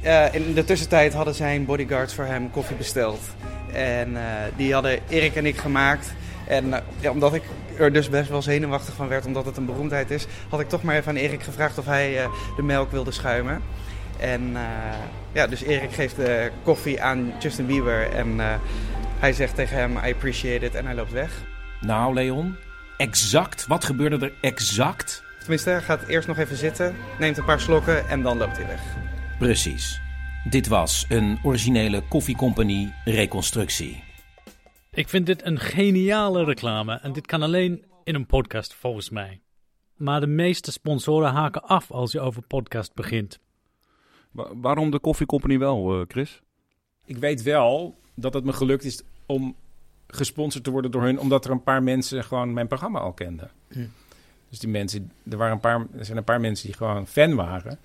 Eh, 0.01 0.33
in 0.33 0.53
de 0.53 0.63
tussentijd 0.63 1.13
hadden 1.13 1.35
zijn 1.35 1.65
bodyguards 1.65 2.13
voor 2.13 2.25
hem 2.25 2.51
koffie 2.51 2.75
besteld. 2.75 3.19
En 3.73 4.17
eh, 4.17 4.23
die 4.55 4.73
hadden 4.73 4.99
Erik 5.09 5.35
en 5.35 5.45
ik 5.45 5.57
gemaakt. 5.57 6.13
En 6.47 6.73
eh, 6.73 6.81
ja, 6.99 7.11
omdat 7.11 7.33
ik 7.33 7.43
er 7.77 7.93
dus 7.93 8.09
best 8.09 8.29
wel 8.29 8.41
zenuwachtig 8.41 8.93
van 8.93 9.07
werd, 9.07 9.25
omdat 9.25 9.45
het 9.45 9.57
een 9.57 9.65
beroemdheid 9.65 10.11
is, 10.11 10.25
had 10.49 10.59
ik 10.59 10.69
toch 10.69 10.83
maar 10.83 10.95
even 10.95 11.09
aan 11.09 11.15
Erik 11.15 11.43
gevraagd 11.43 11.77
of 11.77 11.85
hij 11.85 12.23
eh, 12.23 12.29
de 12.55 12.63
melk 12.63 12.91
wilde 12.91 13.11
schuimen. 13.11 13.61
En 14.17 14.51
eh, 14.55 14.61
ja, 15.31 15.47
dus 15.47 15.61
Erik 15.61 15.93
geeft 15.93 16.15
de 16.15 16.51
koffie 16.63 17.01
aan 17.01 17.33
Justin 17.39 17.65
Bieber 17.65 18.11
en 18.11 18.39
hij 19.19 19.33
zegt 19.33 19.55
tegen 19.55 19.77
hem, 19.77 19.97
I 20.05 20.11
appreciate 20.11 20.65
it, 20.65 20.75
en 20.75 20.85
hij 20.85 20.95
loopt 20.95 21.11
weg. 21.11 21.31
Nou, 21.81 22.13
Leon, 22.13 22.55
exact. 22.97 23.67
Wat 23.67 23.83
gebeurde 23.83 24.25
er 24.25 24.33
exact? 24.41 25.23
Tenminste, 25.39 25.69
hij 25.69 25.81
gaat 25.81 26.07
eerst 26.07 26.27
nog 26.27 26.37
even 26.37 26.57
zitten, 26.57 26.95
neemt 27.19 27.37
een 27.37 27.45
paar 27.45 27.59
slokken 27.59 28.09
en 28.09 28.21
dan 28.21 28.37
loopt 28.37 28.57
hij 28.57 28.67
weg. 28.67 28.81
Precies. 29.39 30.01
Dit 30.49 30.67
was 30.67 31.05
een 31.09 31.39
originele 31.43 32.01
koffiecompagnie 32.01 32.93
reconstructie. 33.05 34.04
Ik 34.95 35.09
vind 35.09 35.25
dit 35.25 35.45
een 35.45 35.59
geniale 35.59 36.43
reclame 36.43 36.93
en 36.93 37.13
dit 37.13 37.25
kan 37.27 37.41
alleen 37.41 37.83
in 38.03 38.15
een 38.15 38.25
podcast 38.25 38.73
volgens 38.73 39.09
mij. 39.09 39.41
Maar 39.95 40.19
de 40.19 40.27
meeste 40.27 40.71
sponsoren 40.71 41.31
haken 41.31 41.63
af 41.63 41.91
als 41.91 42.11
je 42.11 42.19
over 42.19 42.41
podcast 42.41 42.93
begint. 42.93 43.39
Wa- 44.31 44.49
waarom 44.55 44.91
de 44.91 44.99
Coffee 44.99 45.25
Company 45.27 45.57
wel, 45.57 45.93
eh, 45.99 46.05
Chris? 46.07 46.41
Ik 47.05 47.17
weet 47.17 47.41
wel 47.41 47.95
dat 48.15 48.33
het 48.33 48.43
me 48.43 48.53
gelukt 48.53 48.83
is 48.83 49.01
om 49.25 49.55
gesponsord 50.07 50.63
te 50.63 50.71
worden 50.71 50.91
door 50.91 51.03
hun, 51.03 51.19
omdat 51.19 51.45
er 51.45 51.51
een 51.51 51.63
paar 51.63 51.83
mensen 51.83 52.23
gewoon 52.23 52.53
mijn 52.53 52.67
programma 52.67 52.99
al 52.99 53.13
kenden. 53.13 53.51
Dus 54.49 54.59
die 54.59 54.69
mensen, 54.69 55.11
er, 55.29 55.37
waren 55.37 55.53
een 55.53 55.59
paar, 55.59 55.85
er 55.97 56.05
zijn 56.05 56.17
een 56.17 56.23
paar 56.23 56.39
mensen 56.41 56.65
die 56.67 56.75
gewoon 56.75 57.07
fan 57.07 57.35
waren. 57.35 57.79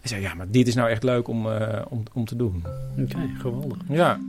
En 0.00 0.08
zeiden, 0.08 0.30
ja, 0.30 0.34
maar 0.36 0.50
dit 0.50 0.66
is 0.68 0.74
nou 0.74 0.88
echt 0.90 1.02
leuk 1.02 1.28
om, 1.28 1.50
eh, 1.50 1.84
om, 1.88 2.02
om 2.12 2.24
te 2.24 2.36
doen. 2.36 2.64
Oké, 2.98 3.30
geweldig. 3.38 3.78
Ja. 3.88 4.20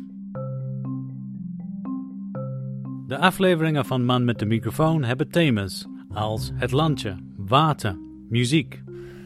De 3.08 3.18
afleveringen 3.18 3.86
van 3.86 4.06
Man 4.06 4.26
met 4.26 4.40
de 4.40 4.46
microfoon 4.46 5.04
hebben 5.04 5.30
thema's 5.30 5.88
als 6.14 6.52
het 6.54 6.72
landje, 6.72 7.16
water, 7.36 7.98
muziek. 8.30 8.82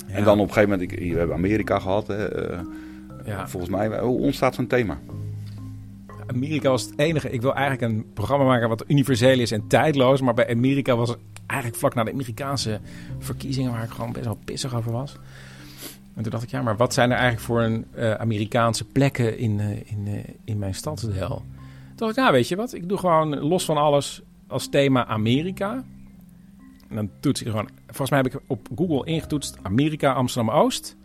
En 0.07 0.23
dan 0.23 0.39
op 0.39 0.47
een 0.47 0.53
gegeven 0.53 0.69
moment, 0.69 0.91
ik, 0.91 0.99
we 1.11 1.17
hebben 1.17 1.35
Amerika 1.35 1.79
gehad. 1.79 2.07
Hè, 2.07 2.25
eh, 2.27 2.59
Ja. 3.25 3.47
Volgens 3.47 3.71
mij, 3.71 3.99
hoe 3.99 4.19
ontstaat 4.19 4.55
zo'n 4.55 4.67
thema? 4.67 4.99
Amerika 6.27 6.69
was 6.69 6.83
het 6.83 6.99
enige. 6.99 7.29
Ik 7.29 7.41
wil 7.41 7.55
eigenlijk 7.55 7.93
een 7.93 8.05
programma 8.13 8.45
maken 8.45 8.69
wat 8.69 8.83
universeel 8.87 9.39
is 9.39 9.51
en 9.51 9.67
tijdloos. 9.67 10.21
Maar 10.21 10.33
bij 10.33 10.49
Amerika 10.49 10.95
was 10.95 11.09
het 11.09 11.19
eigenlijk 11.45 11.79
vlak 11.79 11.93
na 11.93 12.03
de 12.03 12.11
Amerikaanse 12.11 12.79
verkiezingen 13.19 13.71
waar 13.71 13.83
ik 13.83 13.89
gewoon 13.89 14.11
best 14.11 14.25
wel 14.25 14.39
pissig 14.45 14.75
over 14.75 14.91
was. 14.91 15.17
En 16.15 16.21
toen 16.23 16.31
dacht 16.31 16.43
ik, 16.43 16.49
ja, 16.49 16.61
maar 16.61 16.77
wat 16.77 16.93
zijn 16.93 17.11
er 17.11 17.17
eigenlijk 17.17 17.45
voor 17.45 17.61
een 17.61 17.85
eh, 17.95 18.13
Amerikaanse 18.13 18.85
plekken 18.85 19.37
in, 19.37 19.59
eh, 19.59 19.69
in, 19.69 20.07
eh, 20.07 20.33
in 20.43 20.59
mijn 20.59 20.75
stadsdeel? 20.75 21.43
Toen 22.01 22.09
dacht 22.09 22.19
ik, 22.19 22.25
nou 22.25 22.39
weet 22.41 22.49
je 22.49 22.55
wat, 22.55 22.73
ik 22.73 22.89
doe 22.89 22.97
gewoon 22.97 23.39
los 23.39 23.65
van 23.65 23.77
alles 23.77 24.21
als 24.47 24.69
thema 24.69 25.05
Amerika. 25.05 25.83
En 26.89 26.95
dan 26.95 27.09
toets 27.19 27.41
ik 27.41 27.47
gewoon, 27.47 27.69
volgens 27.85 28.09
mij 28.09 28.19
heb 28.19 28.33
ik 28.33 28.41
op 28.47 28.67
Google 28.75 29.05
ingetoetst 29.05 29.57
Amerika 29.61 30.13
Amsterdam-Oost. 30.13 30.97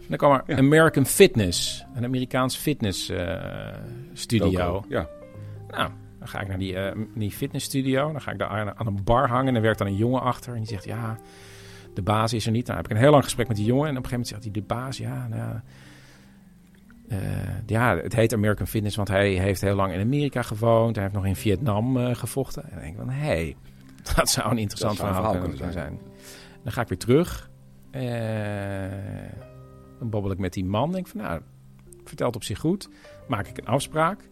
En 0.00 0.06
dan 0.08 0.16
kwam 0.16 0.32
er 0.46 0.58
American 0.58 1.06
Fitness, 1.06 1.84
een 1.94 2.04
Amerikaans 2.04 2.56
fitness 2.56 3.08
eh, 3.08 3.74
studio. 4.12 4.72
Loco, 4.72 4.84
Ja. 4.88 5.08
Nou, 5.68 5.90
dan 6.18 6.28
ga 6.28 6.40
ik 6.40 6.48
naar 6.48 6.58
die, 6.58 6.76
eh, 6.76 6.96
die 7.14 7.30
fitnessstudio. 7.30 8.12
Dan 8.12 8.20
ga 8.20 8.30
ik 8.30 8.38
daar 8.38 8.48
aan, 8.48 8.76
aan 8.76 8.86
een 8.86 9.04
bar 9.04 9.28
hangen. 9.28 9.46
En 9.46 9.52
dan 9.52 9.62
werkt 9.62 9.78
dan 9.78 9.86
een 9.86 9.96
jongen 9.96 10.22
achter. 10.22 10.52
En 10.52 10.58
die 10.58 10.68
zegt, 10.68 10.84
ja, 10.84 11.18
de 11.94 12.02
baas 12.02 12.32
is 12.32 12.46
er 12.46 12.52
niet. 12.52 12.66
Nou, 12.66 12.76
heb 12.76 12.86
ik 12.86 12.92
een 12.92 13.02
heel 13.02 13.10
lang 13.10 13.24
gesprek 13.24 13.48
met 13.48 13.56
die 13.56 13.66
jongen. 13.66 13.88
En 13.88 13.96
op 13.96 14.04
een 14.04 14.08
gegeven 14.10 14.34
moment 14.34 14.44
zegt 14.44 14.44
hij, 14.44 14.52
de 14.52 14.74
baas, 14.74 14.96
ja, 14.96 15.28
nou, 15.28 15.60
ja, 17.08 17.16
eh, 17.16 17.66
ja, 17.66 17.96
het 17.96 18.14
heet 18.14 18.32
American 18.32 18.66
Fitness, 18.66 18.96
want 18.96 19.08
hij 19.08 19.28
heeft 19.28 19.60
heel 19.60 19.74
lang 19.74 19.92
in 19.92 20.00
Amerika 20.00 20.42
gewoond. 20.42 20.94
Hij 20.94 21.04
heeft 21.04 21.16
nog 21.16 21.26
in 21.26 21.36
Vietnam 21.36 21.96
eh, 21.96 22.14
gevochten. 22.14 22.62
En 22.62 22.70
dan 22.70 22.80
denk 22.80 22.92
ik 22.92 22.98
van, 22.98 23.10
hé, 23.10 23.26
hey, 23.26 23.56
dat 24.16 24.28
zou 24.28 24.50
een 24.50 24.58
interessant 24.58 24.96
zou 24.96 25.08
een 25.08 25.14
verhaal, 25.14 25.32
verhaal 25.32 25.50
kunnen, 25.50 25.72
zijn. 25.72 25.98
Dan 26.62 26.72
ga 26.72 26.80
ik 26.80 26.88
weer 26.88 26.98
terug. 26.98 27.50
Eh, 27.90 28.02
dan 29.98 30.10
babbel 30.10 30.30
ik 30.30 30.38
met 30.38 30.52
die 30.52 30.64
man. 30.64 30.92
Denk 30.92 31.06
van, 31.06 31.20
nou, 31.20 31.40
vertelt 32.04 32.36
op 32.36 32.44
zich 32.44 32.58
goed. 32.58 32.88
Maak 33.28 33.46
ik 33.46 33.58
een 33.58 33.66
afspraak. 33.66 34.28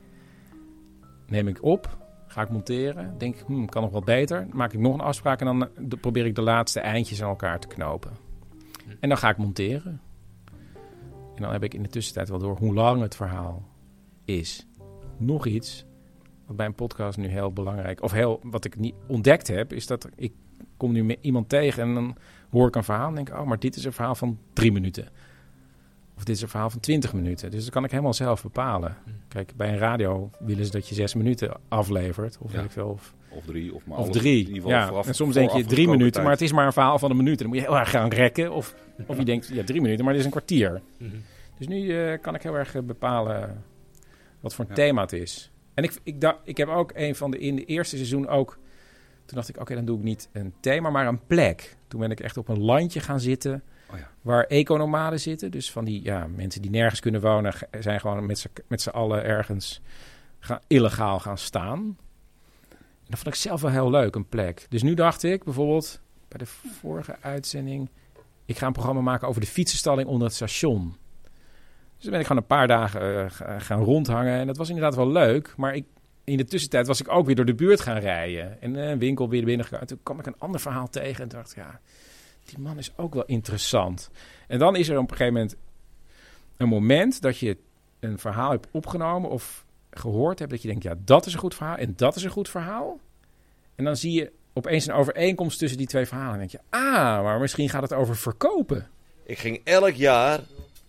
Neem 1.27 1.49
ik 1.49 1.63
op. 1.63 1.99
Ga 2.27 2.43
ik 2.43 2.49
monteren. 2.49 3.19
Denk 3.19 3.35
ik, 3.35 3.45
hmm, 3.47 3.69
kan 3.69 3.83
nog 3.83 3.91
wat 3.91 4.05
beter. 4.05 4.47
Maak 4.53 4.73
ik 4.73 4.81
nog 4.81 4.95
een 4.95 5.01
afspraak 5.01 5.41
en 5.41 5.47
dan 5.47 5.69
probeer 6.01 6.27
ik 6.27 6.35
de 6.35 6.43
laatste 6.43 6.81
eindjes 6.81 7.23
aan 7.23 7.29
elkaar 7.29 7.61
te 7.61 7.67
knopen. 7.67 8.11
En 9.01 9.09
dan 9.09 9.19
ga 9.19 9.29
ik 9.29 9.37
monteren. 9.37 10.01
En 11.35 11.43
dan 11.43 11.53
heb 11.53 11.63
ik 11.63 11.75
in 11.75 11.83
de 11.83 11.89
tussentijd 11.89 12.29
wel 12.29 12.39
door 12.39 12.57
hoe 12.57 12.75
lang 12.75 13.01
het 13.01 13.17
verhaal 13.17 13.69
is. 14.25 14.67
Nog 15.17 15.47
iets, 15.47 15.85
wat 16.47 16.57
bij 16.57 16.67
een 16.67 16.75
podcast 16.75 17.19
nu 17.19 17.27
heel 17.27 17.53
belangrijk... 17.53 18.03
of 18.03 18.13
heel, 18.13 18.41
wat 18.43 18.65
ik 18.65 18.77
niet 18.79 18.95
ontdekt 19.07 19.47
heb, 19.47 19.73
is 19.73 19.87
dat 19.87 20.09
ik 20.17 20.33
kom 20.77 20.93
nu 20.93 21.05
met 21.05 21.19
iemand 21.21 21.49
tegen... 21.49 21.83
en 21.83 21.95
dan 21.95 22.17
hoor 22.51 22.69
ik 22.69 22.77
een 22.77 22.85
verhaal 22.85 23.09
en 23.09 23.15
denk 23.15 23.29
oh, 23.29 23.47
maar 23.47 23.59
dit 23.59 23.77
is 23.77 23.85
een 23.85 23.93
verhaal 23.93 24.15
van 24.15 24.39
drie 24.53 24.73
minuten. 24.73 25.09
Of 26.17 26.25
dit 26.25 26.37
is 26.37 26.43
een 26.43 26.49
verhaal 26.49 26.71
van 26.71 26.81
20 26.81 27.13
minuten. 27.13 27.51
Dus 27.51 27.65
dat 27.65 27.73
kan 27.73 27.85
ik 27.85 27.91
helemaal 27.91 28.15
zelf 28.15 28.43
bepalen. 28.43 28.97
Kijk, 29.29 29.53
bij 29.57 29.69
een 29.69 29.79
radio 29.79 30.31
willen 30.39 30.65
ze 30.65 30.71
dat 30.71 30.89
je 30.89 30.95
zes 30.95 31.15
minuten 31.15 31.57
aflevert. 31.69 32.39
Of 32.41 32.51
Ja. 32.51 32.57
weet 32.57 32.67
ik 32.67 32.71
veel. 32.73 32.89
Of, 32.89 33.15
Of 33.31 33.45
drie, 33.45 33.75
of 33.75 33.87
maar 33.87 33.99
of 33.99 34.03
alles 34.05 34.17
in 34.17 34.23
drie. 34.23 34.39
ieder 34.39 34.55
geval 34.55 34.71
Ja. 34.71 34.87
vooraf- 34.89 35.07
en 35.07 35.15
soms 35.15 35.35
denk 35.35 35.51
je 35.51 35.65
drie 35.65 35.87
minuten, 35.89 36.13
tijd. 36.13 36.25
maar 36.25 36.33
het 36.33 36.43
is 36.43 36.53
maar 36.53 36.67
een 36.67 36.73
verhaal 36.73 36.99
van 36.99 37.11
een 37.11 37.17
minuut. 37.17 37.33
En 37.37 37.39
dan 37.39 37.49
moet 37.49 37.57
je 37.59 37.65
heel 37.65 37.79
erg 37.79 37.91
gaan 37.91 38.09
rekken. 38.09 38.53
Of, 38.53 38.75
of 39.07 39.17
je 39.19 39.25
denkt, 39.25 39.49
ja, 39.49 39.65
drie 39.65 39.81
minuten, 39.81 40.05
maar 40.05 40.13
het 40.13 40.21
is 40.21 40.27
een 40.27 40.33
kwartier. 40.33 40.81
Dus 41.59 41.67
nu 41.67 41.99
eh, 42.13 42.21
kan 42.21 42.35
ik 42.35 42.43
heel 42.43 42.55
erg 42.57 42.75
eh, 42.75 42.83
bepalen 42.83 43.63
wat 44.41 44.55
voor 44.55 44.65
een 44.65 44.71
Ja. 44.71 44.77
thema 44.77 45.01
het 45.01 45.13
is. 45.13 45.51
En 45.75 45.85
ik, 45.85 45.93
ik, 46.03 46.21
dacht, 46.21 46.39
ik 46.45 46.57
heb 46.57 46.69
ook 46.69 46.91
een 46.95 47.15
van 47.15 47.31
de 47.31 47.39
in 47.39 47.57
de 47.57 47.65
eerste 47.65 47.97
seizoen 47.97 48.29
ook. 48.29 48.59
Toen 49.25 49.37
dacht 49.37 49.49
ik, 49.49 49.61
oké, 49.61 49.75
dan 49.75 49.85
doe 49.85 49.99
ik 49.99 50.05
niet 50.05 50.29
een 50.33 50.53
thema, 50.61 50.91
maar 50.91 51.07
een 51.07 51.21
plek. 51.27 51.77
Toen 51.89 52.01
ben 52.01 52.11
ik 52.11 52.21
echt 52.21 52.37
op 52.37 52.49
een 52.49 52.61
landje 52.61 53.01
gaan 53.01 53.21
zitten. 53.21 53.63
Oh. 53.91 53.97
Waar 54.23 54.45
economaden 54.45 55.21
zitten. 55.21 55.51
Dus 55.51 55.71
van 55.71 55.85
die 55.85 56.03
ja, 56.03 56.27
mensen 56.35 56.63
die 56.63 56.71
nergens 56.71 57.01
kunnen 57.01 57.21
wonen, 57.21 57.55
zijn 57.81 58.01
gewoon 58.01 58.27
met 58.67 58.81
z'n, 58.83 58.89
allen 58.89 59.25
ergens 59.25 59.81
gaan, 60.39 60.61
illegaal 60.67 61.21
gaan 61.21 61.39
staan. 61.39 61.97
En 62.71 63.11
dat 63.11 63.19
vond 63.19 63.35
ik 63.35 63.41
zelf 63.41 63.61
wel 63.61 63.71
heel 63.71 63.91
leuk, 63.91 64.15
een 64.15 64.29
plek. 64.29 64.67
Dus 64.69 64.83
nu 64.83 64.95
dacht 64.95 65.23
ik 65.23 65.45
bijvoorbeeld 65.45 66.01
bij 66.29 66.39
de 66.39 66.47
vorige 66.81 67.17
uitzending. 67.21 67.89
Ik 68.45 68.59
ga 68.59 68.67
een 68.67 68.73
programma 68.73 69.01
maken 69.01 69.29
over 69.29 69.41
de 69.41 69.47
fietsenstalling 69.47 70.09
onder 70.09 70.27
het 70.27 70.37
station. 70.37 70.97
Dus 71.95 72.03
dan 72.03 72.11
ben 72.11 72.21
ik 72.21 72.27
gewoon 72.27 72.43
een 72.43 72.49
paar 72.49 72.67
dagen 72.67 73.25
eh, 73.25 73.31
ga- 73.31 73.59
gaan 73.59 73.83
rondhangen. 73.83 74.39
En 74.39 74.47
dat 74.47 74.57
was 74.57 74.69
inderdaad 74.69 74.95
wel 74.95 75.11
leuk. 75.11 75.55
Maar 75.57 75.75
ik, 75.75 75.85
in 76.25 76.37
de 76.37 76.45
tussentijd 76.45 76.87
was 76.87 77.01
ik 77.01 77.09
ook 77.09 77.27
weer 77.27 77.35
door 77.35 77.45
de 77.45 77.55
buurt 77.55 77.81
gaan 77.81 77.99
rijden. 77.99 78.63
En 78.63 78.75
een 78.75 78.99
winkel 78.99 79.29
weer 79.29 79.45
binnen 79.45 79.65
gegaan. 79.67 79.81
En 79.81 79.87
toen 79.87 80.01
kwam 80.03 80.19
ik 80.19 80.27
een 80.27 80.39
ander 80.39 80.61
verhaal 80.61 80.89
tegen. 80.91 81.23
En 81.23 81.29
dacht, 81.29 81.55
ja, 81.57 81.81
die 82.45 82.59
man 82.59 82.79
is 82.79 82.93
ook 82.97 83.15
wel 83.15 83.25
interessant. 83.25 84.11
En 84.47 84.59
dan 84.59 84.77
is 84.77 84.89
er 84.89 84.99
op 84.99 85.11
een 85.11 85.17
gegeven 85.17 85.33
moment 85.33 85.57
een 86.57 86.69
moment 86.69 87.21
dat 87.21 87.39
je 87.39 87.57
een 88.01 88.19
verhaal 88.19 88.51
hebt 88.51 88.67
opgenomen 88.71 89.31
of 89.31 89.65
gehoord 89.91 90.39
hebt. 90.39 90.51
Dat 90.51 90.63
je 90.63 90.69
denkt, 90.69 90.83
ja, 90.83 90.95
dat 91.05 91.27
is 91.27 91.33
een 91.33 91.39
goed 91.39 91.55
verhaal. 91.55 91.77
En 91.77 91.93
dat 91.97 92.17
is 92.17 92.23
een 92.23 92.31
goed 92.31 92.49
verhaal. 92.49 93.01
En 93.75 93.85
dan 93.85 93.97
zie 93.97 94.13
je 94.13 94.33
opeens 94.53 94.87
een 94.87 94.95
overeenkomst 94.95 95.59
tussen 95.59 95.79
die 95.79 95.87
twee 95.87 96.07
verhalen. 96.07 96.33
En 96.33 96.39
denk 96.39 96.51
je, 96.51 96.61
ah, 96.71 97.23
maar 97.23 97.41
misschien 97.41 97.69
gaat 97.69 97.83
het 97.83 97.93
over 97.93 98.17
verkopen. 98.17 98.89
Ik 99.25 99.39
ging 99.39 99.61
elk 99.65 99.95
jaar 99.95 100.41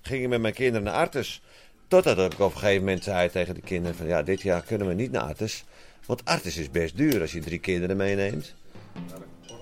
ging 0.01 0.23
ik 0.23 0.29
met 0.29 0.41
mijn 0.41 0.53
kinderen 0.53 0.83
naar 0.83 0.93
Artes. 0.93 1.41
Totdat 1.87 2.33
ik 2.33 2.39
op 2.39 2.53
een 2.53 2.59
gegeven 2.59 2.83
moment 2.83 3.03
zei 3.03 3.29
tegen 3.29 3.55
de 3.55 3.61
kinderen 3.61 3.97
van 3.97 4.07
ja, 4.07 4.23
dit 4.23 4.41
jaar 4.41 4.61
kunnen 4.61 4.87
we 4.87 4.93
niet 4.93 5.11
naar 5.11 5.21
Artes. 5.21 5.63
Want 6.05 6.25
Artes 6.25 6.57
is 6.57 6.71
best 6.71 6.97
duur 6.97 7.21
als 7.21 7.31
je 7.31 7.39
drie 7.39 7.59
kinderen 7.59 7.97
meeneemt. 7.97 8.53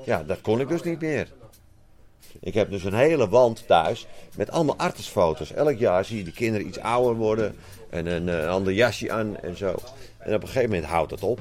Ja, 0.06 0.24
dat 0.24 0.42
kon 0.42 0.60
ik 0.60 0.68
dus 0.68 0.84
niet 0.84 1.02
meer. 1.02 1.28
Ik 2.40 2.54
heb 2.54 2.70
dus 2.70 2.84
een 2.84 2.94
hele 2.94 3.30
wand 3.30 3.68
thuis 3.68 4.08
met 4.38 4.52
allemaal 4.52 4.78
Artes-foto's. 4.78 5.52
Elk 5.52 5.78
jaar 5.78 6.06
zie 6.06 6.18
je 6.18 6.24
de 6.24 6.32
kinderen 6.32 6.68
iets 6.68 6.80
ouder 6.80 7.16
worden 7.16 7.56
en 7.90 8.06
een, 8.06 8.30
eh, 8.30 8.50
ander 8.50 8.74
jasje 8.74 9.12
aan 9.12 9.38
en 9.38 9.58
zo. 9.58 9.76
En 10.18 10.36
op 10.36 10.42
een 10.42 10.48
gegeven 10.48 10.70
moment 10.70 10.88
houdt 10.88 11.12
het 11.12 11.24
op. 11.24 11.40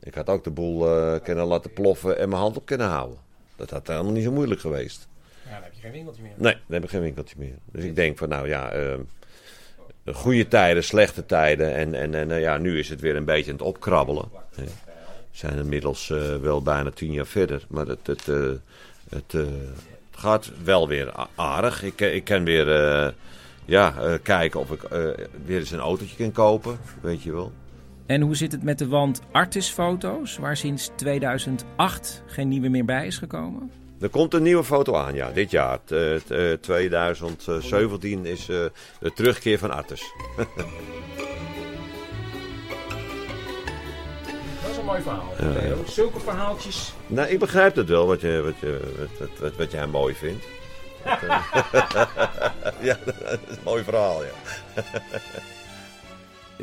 Ik 0.00 0.14
had 0.14 0.28
ook 0.28 0.44
de 0.44 0.50
boel 0.50 0.88
eh, 0.88 1.22
kunnen 1.22 1.44
laten 1.44 1.72
ploffen 1.72 2.18
en 2.18 2.28
mijn 2.28 2.40
hand 2.40 2.56
op 2.56 2.66
kunnen 2.66 2.86
houden. 2.86 3.18
Dat 3.56 3.70
had 3.70 3.86
helemaal 3.86 4.12
niet 4.12 4.24
zo 4.24 4.32
moeilijk 4.32 4.60
geweest. 4.60 5.08
Ja, 5.44 5.50
dan 5.54 5.62
heb 5.62 5.72
je 5.74 5.80
geen 5.80 5.92
winkeltje 5.92 6.22
meer. 6.22 6.32
Nee, 6.36 6.52
dan 6.52 6.74
heb 6.74 6.84
ik 6.84 6.90
geen 6.90 7.00
winkeltje 7.00 7.36
meer. 7.38 7.54
Dus 7.72 7.84
ik 7.84 7.96
denk 7.96 8.18
van 8.18 8.28
nou 8.28 8.48
ja, 8.48 8.70
eh, 8.70 8.94
goede 10.14 10.48
tijden, 10.48 10.84
slechte 10.84 11.26
tijden. 11.26 11.74
En, 11.74 11.94
en, 11.94 12.14
en 12.14 12.30
eh, 12.30 12.40
ja, 12.40 12.56
nu 12.56 12.78
is 12.78 12.88
het 12.88 13.00
weer 13.00 13.16
een 13.16 13.24
beetje 13.24 13.50
aan 13.50 13.56
het 13.56 13.66
opkrabbelen. 13.66 14.28
Zijn 15.38 15.58
inmiddels 15.58 16.10
eh, 16.10 16.36
wel 16.36 16.62
bijna 16.62 16.90
tien 16.90 17.12
jaar 17.12 17.26
verder. 17.26 17.62
Maar 17.68 17.86
het, 17.86 18.06
het, 18.06 18.28
eh, 18.28 18.50
het, 19.08 19.34
eh, 19.34 19.42
gaat 20.10 20.50
wel 20.64 20.88
weer 20.88 21.12
aardig. 21.34 21.82
Ik, 21.82 22.00
ik 22.00 22.24
kan 22.24 22.44
weer 22.44 22.66
ja, 23.64 24.18
kijken 24.22 24.60
of 24.60 24.70
ik 24.70 24.80
weer 25.44 25.58
eens 25.58 25.70
een 25.70 25.78
autootje 25.78 26.16
kan 26.16 26.32
kopen. 26.32 26.78
Weet 27.00 27.22
je 27.22 27.32
wel. 27.32 27.52
En 28.06 28.20
hoe 28.20 28.36
zit 28.36 28.52
het 28.52 28.62
met 28.62 28.78
de 28.78 28.88
wand 28.88 29.20
Artis-foto's, 29.32 30.36
waar 30.36 30.56
sinds 30.56 30.90
2008 30.96 32.22
geen 32.26 32.48
nieuwe 32.48 32.68
meer 32.68 32.84
bij 32.84 33.06
is 33.06 33.18
gekomen? 33.18 33.70
Er 34.00 34.08
komt 34.08 34.34
een 34.34 34.42
nieuwe 34.42 34.64
foto 34.64 34.94
aan, 34.94 35.14
ja, 35.14 35.30
dit 35.30 35.50
jaar. 35.50 35.78
T- 35.84 35.86
t- 35.86 36.30
eh, 36.30 36.52
2017 36.52 38.26
is 38.26 38.46
de 38.46 38.72
terugkeer 39.14 39.58
van 39.58 39.70
Artes. 39.70 40.02
mooi 44.88 45.02
verhaal. 45.02 45.32
Ja. 45.38 45.74
Zulke 45.86 46.20
verhaaltjes. 46.20 46.92
nou, 47.06 47.28
ik 47.28 47.38
begrijp 47.38 47.76
het 47.76 47.88
wel, 47.88 48.06
wat, 48.06 48.20
je, 48.20 48.42
wat, 48.44 48.58
je, 48.60 48.94
wat, 49.18 49.38
wat, 49.38 49.56
wat 49.56 49.70
jij 49.70 49.86
mooi 49.86 50.14
vindt. 50.14 50.44
Dat, 51.04 51.20
ja, 52.88 52.98
dat 53.04 53.14
is 53.48 53.56
een 53.56 53.62
mooi 53.64 53.82
verhaal, 53.84 54.22
ja. 54.24 54.30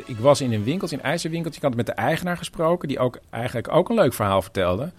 Ik 0.04 0.18
was 0.18 0.40
in 0.40 0.52
een 0.52 0.64
winkeltje, 0.64 0.96
een 0.96 1.02
ijzerwinkeltje. 1.02 1.60
Ik 1.60 1.66
had 1.66 1.76
met 1.76 1.86
de 1.86 1.92
eigenaar 1.92 2.36
gesproken, 2.36 2.88
die 2.88 2.98
ook 2.98 3.18
eigenlijk 3.30 3.72
ook 3.72 3.88
een 3.88 3.94
leuk 3.94 4.14
verhaal 4.14 4.42
vertelde. 4.42 4.92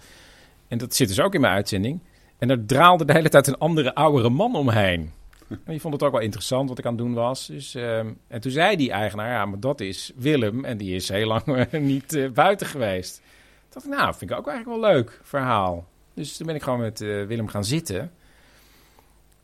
En 0.68 0.78
dat 0.78 0.94
zit 0.94 1.08
dus 1.08 1.20
ook 1.20 1.34
in 1.34 1.40
mijn 1.40 1.52
uitzending. 1.52 2.00
En 2.38 2.48
daar 2.48 2.64
draalde 2.66 3.04
de 3.04 3.12
hele 3.12 3.28
tijd 3.28 3.46
een 3.46 3.58
andere, 3.58 3.94
oudere 3.94 4.30
man 4.30 4.54
omheen. 4.54 5.12
En 5.48 5.58
die 5.66 5.80
vond 5.80 5.94
het 5.94 6.02
ook 6.02 6.12
wel 6.12 6.20
interessant 6.20 6.68
wat 6.68 6.78
ik 6.78 6.84
aan 6.86 6.92
het 6.94 7.00
doen 7.04 7.14
was. 7.14 7.46
Dus, 7.46 7.74
ehm, 7.74 8.12
en 8.26 8.40
toen 8.40 8.50
zei 8.52 8.76
die 8.76 8.90
eigenaar, 8.90 9.30
ja, 9.30 9.46
maar 9.46 9.60
dat 9.60 9.80
is 9.80 10.12
Willem. 10.16 10.64
En 10.64 10.78
die 10.78 10.94
is 10.94 11.08
heel 11.08 11.26
lang 11.26 11.42
eh, 11.46 11.80
niet 11.80 12.14
eh, 12.14 12.30
buiten 12.30 12.66
geweest. 12.66 13.16
Toen 13.16 13.68
dacht 13.68 13.86
ik, 13.86 13.92
nou, 13.92 14.14
vind 14.14 14.30
ik 14.30 14.36
ook 14.36 14.46
eigenlijk 14.48 14.80
wel 14.80 14.90
leuk 14.92 15.20
verhaal. 15.22 15.86
Dus 16.14 16.36
toen 16.36 16.46
ben 16.46 16.54
ik 16.54 16.62
gewoon 16.62 16.80
met 16.80 17.00
eh, 17.00 17.26
Willem 17.26 17.48
gaan 17.48 17.64
zitten. 17.64 18.12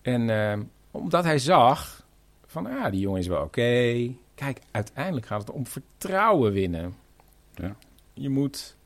En 0.03 0.31
ehm, 0.31 0.63
omdat 0.91 1.25
hij 1.25 1.39
zag 1.39 2.07
van, 2.47 2.65
ja, 2.65 2.91
die 2.91 3.01
jongen 3.01 3.21
is 3.21 3.27
wel 3.27 3.43
oké. 3.43 4.11
Kijk, 4.35 4.59
uiteindelijk 4.71 5.27
gaat 5.27 5.41
het 5.41 5.51
om 5.51 5.67
vertrouwen 5.67 6.53
winnen. 6.53 6.95
Ja. 7.55 7.77
Je 8.15 8.29
moet 8.29 8.77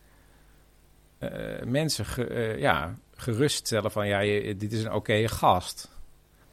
mensen 1.64 2.04
ge- 2.06 2.54
ja, 2.58 2.94
geruststellen 3.16 3.90
van, 3.90 4.06
ja, 4.06 4.18
je, 4.20 4.56
dit 4.56 4.72
is 4.72 4.84
een 4.84 4.92
oké 4.92 5.28
gast. 5.28 5.88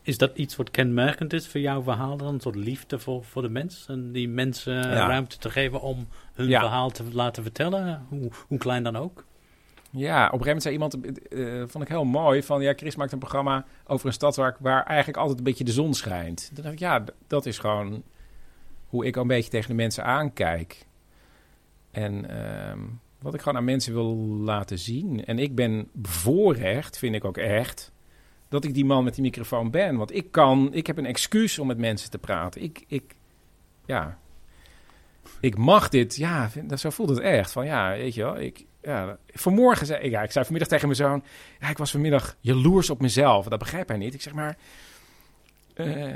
Is 0.05 0.17
dat 0.17 0.37
iets 0.37 0.55
wat 0.55 0.71
kenmerkend 0.71 1.33
is 1.33 1.47
voor 1.47 1.59
jouw 1.61 1.83
verhaal 1.83 2.17
dan? 2.17 2.33
Een 2.33 2.39
soort 2.39 2.55
liefde 2.55 2.99
voor, 2.99 3.23
voor 3.23 3.41
de 3.41 3.49
mens? 3.49 3.85
En 3.89 4.11
die 4.11 4.29
mensen 4.29 4.73
Ja. 4.73 5.07
ruimte 5.07 5.37
te 5.37 5.49
geven 5.49 5.81
om 5.81 6.07
hun 6.33 6.47
Ja. 6.47 6.59
verhaal 6.59 6.89
te 6.89 7.03
laten 7.11 7.43
vertellen? 7.43 8.05
Hoe, 8.09 8.31
hoe 8.47 8.57
klein 8.57 8.83
dan 8.83 8.95
ook? 8.95 9.25
Ja, 9.89 10.25
op 10.27 10.39
een 10.39 10.45
gegeven 10.45 10.45
moment 10.45 10.61
zei 10.61 10.73
iemand, 10.73 11.27
eh, 11.29 11.63
vond 11.71 11.83
ik 11.83 11.89
heel 11.89 12.03
mooi, 12.05 12.43
van 12.43 12.61
ja, 12.61 12.73
Chris 12.75 12.95
maakt 12.95 13.11
een 13.11 13.19
programma 13.19 13.65
over 13.87 14.07
een 14.07 14.13
stad 14.13 14.35
waar, 14.35 14.55
waar 14.59 14.83
eigenlijk 14.85 15.17
altijd 15.17 15.37
een 15.37 15.43
beetje 15.43 15.63
de 15.63 15.71
zon 15.71 15.93
schijnt. 15.93 16.49
Dacht 16.53 16.71
ik, 16.73 16.79
ja, 16.79 17.03
dat 17.27 17.45
is 17.45 17.57
gewoon 17.59 18.03
hoe 18.87 19.05
ik 19.05 19.15
een 19.15 19.27
beetje 19.27 19.49
tegen 19.49 19.69
de 19.69 19.75
mensen 19.75 20.03
aankijk. 20.03 20.85
En 21.91 22.29
ehm, 22.29 22.79
wat 23.21 23.33
ik 23.33 23.41
gewoon 23.41 23.57
aan 23.57 23.63
mensen 23.65 23.93
wil 23.93 24.15
laten 24.25 24.79
zien. 24.79 25.25
En 25.25 25.39
ik 25.39 25.55
ben 25.55 25.89
bevoorrecht, 25.93 26.97
vind 26.97 27.15
ik 27.15 27.25
ook 27.25 27.37
echt, 27.37 27.91
dat 28.55 28.63
ik 28.69 28.73
die 28.73 28.85
man 28.85 29.03
met 29.03 29.13
die 29.15 29.23
microfoon 29.23 29.71
ben. 29.71 29.97
Want 29.97 30.15
ik 30.15 30.31
kan, 30.31 30.69
ik 30.73 30.87
heb 30.87 30.97
een 30.97 31.05
excuus 31.05 31.59
om 31.59 31.67
met 31.67 31.77
mensen 31.77 32.09
te 32.09 32.17
praten. 32.17 32.61
Ik, 32.61 32.83
ik 32.87 33.15
ja, 33.85 34.17
ik 35.39 35.57
mag 35.57 35.89
dit, 35.89 36.15
ja, 36.15 36.49
dat- 36.63 36.79
zo 36.79 36.89
voelt 36.89 37.09
het 37.09 37.19
echt. 37.19 37.51
Van 37.51 37.65
ja, 37.65 37.89
weet 37.89 38.13
je 38.13 38.23
wel, 38.23 38.39
ik, 38.39 38.65
ja, 38.81 39.17
vanmorgen 39.27 39.85
zei 39.85 40.03
ik, 40.03 40.11
ja, 40.11 40.21
ik 40.23 40.31
zei 40.31 40.43
vanmiddag 40.45 40.69
tegen 40.71 40.87
mijn 40.87 40.99
zoon, 40.99 41.23
ja, 41.59 41.69
ik 41.69 41.77
was 41.77 41.91
vanmiddag 41.91 42.35
jaloers 42.39 42.89
op 42.89 43.01
mezelf. 43.01 43.45
Dat 43.47 43.59
begrijpt 43.59 43.89
hij 43.89 43.97
niet. 43.97 44.13
Ik 44.13 44.21
zeg 44.21 44.33
maar, 44.33 44.57
eh 45.73 46.13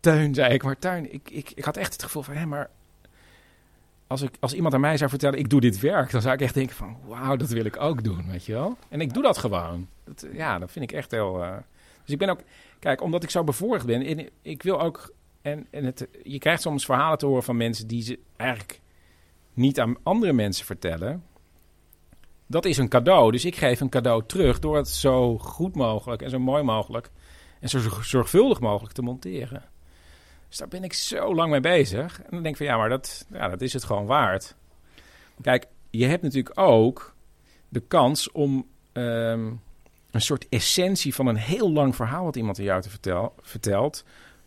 Teun, 0.00 0.34
zei 0.34 0.54
ik, 0.54 0.62
maar 0.62 0.78
Teun, 0.78 1.12
ik, 1.12 1.30
ik, 1.30 1.50
ik 1.54 1.64
had 1.64 1.76
echt 1.76 1.92
het 1.92 2.02
gevoel 2.02 2.22
van, 2.22 2.34
hé, 2.34 2.46
maar 2.46 2.70
als, 4.06 4.22
ik, 4.22 4.30
als 4.40 4.52
iemand 4.54 4.74
aan 4.74 4.80
mij 4.80 4.96
zou 4.96 5.10
vertellen, 5.10 5.38
ik 5.38 5.50
doe 5.50 5.60
dit 5.60 5.80
werk, 5.80 6.10
dan 6.10 6.20
zou 6.22 6.34
ik 6.34 6.40
echt 6.40 6.54
denken 6.54 6.76
van, 6.76 6.96
wauw, 7.06 7.36
dat 7.36 7.48
wil 7.48 7.64
ik 7.64 7.80
ook 7.80 8.04
doen, 8.04 8.30
weet 8.30 8.44
je 8.46 8.52
wel. 8.52 8.76
En 8.88 9.00
ik 9.00 9.14
doe 9.14 9.22
dat 9.22 9.38
gewoon. 9.38 9.88
Ja, 10.32 10.58
dat 10.58 10.70
vind 10.72 10.90
ik 10.90 10.96
echt 10.96 11.10
heel... 11.10 11.42
eh, 11.42 11.56
dus 12.04 12.12
ik 12.12 12.18
ben 12.18 12.28
ook, 12.28 12.40
kijk, 12.78 13.02
omdat 13.02 13.22
ik 13.22 13.30
zo 13.30 13.44
bevoorrecht 13.44 13.86
ben, 13.86 14.02
en 14.02 14.28
ik 14.42 14.62
wil 14.62 14.80
ook, 14.80 15.14
en, 15.42 15.66
en 15.70 15.84
het, 15.84 16.08
je 16.22 16.38
krijgt 16.38 16.62
soms 16.62 16.84
verhalen 16.84 17.18
te 17.18 17.26
horen 17.26 17.42
van 17.42 17.56
mensen 17.56 17.86
die 17.86 18.02
ze 18.02 18.18
eigenlijk 18.36 18.80
niet 19.54 19.80
aan 19.80 19.96
andere 20.02 20.32
mensen 20.32 20.66
vertellen. 20.66 21.24
Dat 22.46 22.64
is 22.64 22.76
een 22.76 22.88
cadeau. 22.88 23.32
Dus 23.32 23.44
ik 23.44 23.56
geef 23.56 23.80
een 23.80 23.88
cadeau 23.88 24.22
terug 24.26 24.58
door 24.58 24.76
het 24.76 24.88
zo 24.88 25.38
goed 25.38 25.74
mogelijk 25.74 26.22
en 26.22 26.30
zo 26.30 26.38
mooi 26.38 26.62
mogelijk 26.62 27.10
en 27.60 27.68
zo 27.68 27.78
zorg- 27.78 28.04
zorgvuldig 28.04 28.60
mogelijk 28.60 28.94
te 28.94 29.02
monteren. 29.02 29.62
Dus 30.48 30.58
daar 30.58 30.68
ben 30.68 30.84
ik 30.84 30.92
zo 30.92 31.34
lang 31.34 31.50
mee 31.50 31.60
bezig. 31.60 32.18
En 32.18 32.30
dan 32.30 32.42
denk 32.42 32.54
ik 32.54 32.56
van 32.56 32.66
ja, 32.66 32.76
maar 32.76 32.88
dat, 32.88 33.26
ja, 33.32 33.48
dat 33.48 33.60
is 33.60 33.72
het 33.72 33.84
gewoon 33.84 34.06
waard. 34.06 34.56
Kijk, 35.42 35.66
je 35.90 36.06
hebt 36.06 36.22
natuurlijk 36.22 36.58
ook 36.58 37.14
de 37.68 37.80
kans 37.80 38.32
om 38.32 38.66
ehm, 38.92 39.52
een 40.14 40.20
soort 40.20 40.46
essentie 40.48 41.14
van 41.14 41.26
een 41.26 41.36
heel 41.36 41.72
lang 41.72 41.96
verhaal 41.96 42.24
wat 42.24 42.36
iemand 42.36 42.58
aan 42.58 42.64
jou 42.64 42.82
te 42.82 42.90
vertel, 42.90 43.34
vertelt, 43.40 44.04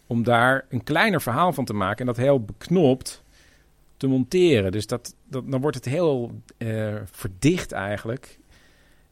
om 0.08 0.23
daar 0.23 0.65
een 0.69 0.84
kleiner 0.84 1.21
verhaal 1.21 1.53
van 1.53 1.65
te 1.65 1.73
maken 1.73 1.99
en 1.99 2.06
dat 2.06 2.17
heel 2.17 2.41
beknopt 2.41 3.23
te 3.97 4.08
monteren. 4.08 4.71
Dus 4.71 4.88
dat, 4.88 5.15
dat, 5.23 5.51
dan 5.51 5.62
wordt 5.62 5.75
het 5.75 5.86
heel 5.86 6.41
eh, 6.58 6.95
verdicht 7.06 7.71
eigenlijk. 7.71 8.39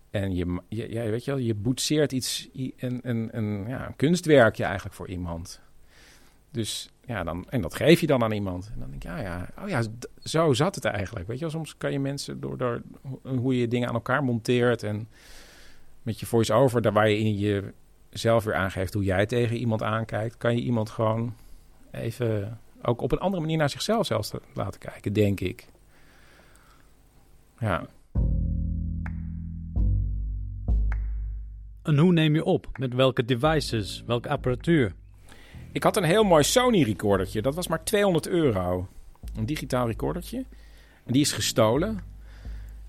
En 0.09 0.35
je, 0.35 0.61
je, 0.67 1.09
weet 1.09 1.25
je, 1.25 1.31
wel, 1.31 1.39
je 1.39 1.53
boetseert 1.53 2.11
iets, 2.11 2.49
een, 2.53 2.99
een, 3.03 3.29
een, 3.31 3.65
ja, 3.67 3.87
een 3.87 3.95
kunstwerkje 3.95 4.63
eigenlijk 4.63 4.95
voor 4.95 5.07
iemand. 5.07 5.61
Dus 6.51 6.89
ja, 7.05 7.23
dan, 7.23 7.45
en 7.49 7.61
dat 7.61 7.75
geef 7.75 7.99
je 7.99 8.07
dan 8.07 8.23
aan 8.23 8.31
iemand. 8.31 8.69
En 8.73 8.79
dan 8.79 8.89
denk 8.89 9.03
je, 9.03 9.09
ja, 9.09 9.19
ja, 9.19 9.49
oh 9.63 9.69
ja, 9.69 9.83
zo 10.23 10.53
zat 10.53 10.75
het 10.75 10.85
eigenlijk. 10.85 11.27
Weet 11.27 11.37
je 11.37 11.43
wel, 11.43 11.53
soms 11.53 11.77
kan 11.77 11.91
je 11.91 11.99
mensen 11.99 12.39
door, 12.39 12.57
door 12.57 12.81
ho- 13.01 13.35
hoe 13.37 13.59
je 13.59 13.67
dingen 13.67 13.87
aan 13.87 13.93
elkaar 13.93 14.23
monteert 14.23 14.83
en 14.83 15.07
met 16.05 16.19
je 16.19 16.25
voice-over, 16.25 16.81
daar 16.81 16.93
waar 16.93 17.09
je 17.09 17.19
in 17.19 17.37
je 17.37 17.73
zelf 18.09 18.43
weer 18.43 18.55
aangeeft 18.55 18.93
hoe 18.93 19.03
jij 19.03 19.25
tegen 19.25 19.57
iemand 19.57 19.83
aankijkt, 19.83 20.37
kan 20.37 20.55
je 20.55 20.61
iemand 20.61 20.89
gewoon 20.89 21.35
even 21.91 22.59
ook 22.81 23.01
op 23.01 23.11
een 23.11 23.19
andere 23.19 23.41
manier 23.41 23.57
naar 23.57 23.69
zichzelf 23.69 24.05
zelfs 24.05 24.29
te 24.29 24.41
laten 24.53 24.79
kijken, 24.79 25.13
denk 25.13 25.39
ik. 25.39 25.67
Ja. 27.59 27.87
En 31.83 31.97
hoe 31.97 32.13
neem 32.13 32.35
je 32.35 32.43
op? 32.43 32.67
Met 32.77 32.93
welke 32.93 33.25
devices? 33.25 34.03
Welke 34.05 34.29
apparatuur? 34.29 34.93
Ik 35.71 35.83
had 35.83 35.97
een 35.97 36.03
heel 36.03 36.23
mooi 36.23 36.43
Sony 36.43 36.83
recordertje. 36.83 37.41
Dat 37.41 37.55
was 37.55 37.67
maar 37.67 37.83
200 37.83 38.27
euro. 38.27 38.87
Een 39.35 39.45
digitaal 39.45 39.87
recordertje. 39.87 40.45
En 41.03 41.13
die 41.13 41.21
is 41.21 41.31
gestolen. 41.31 41.99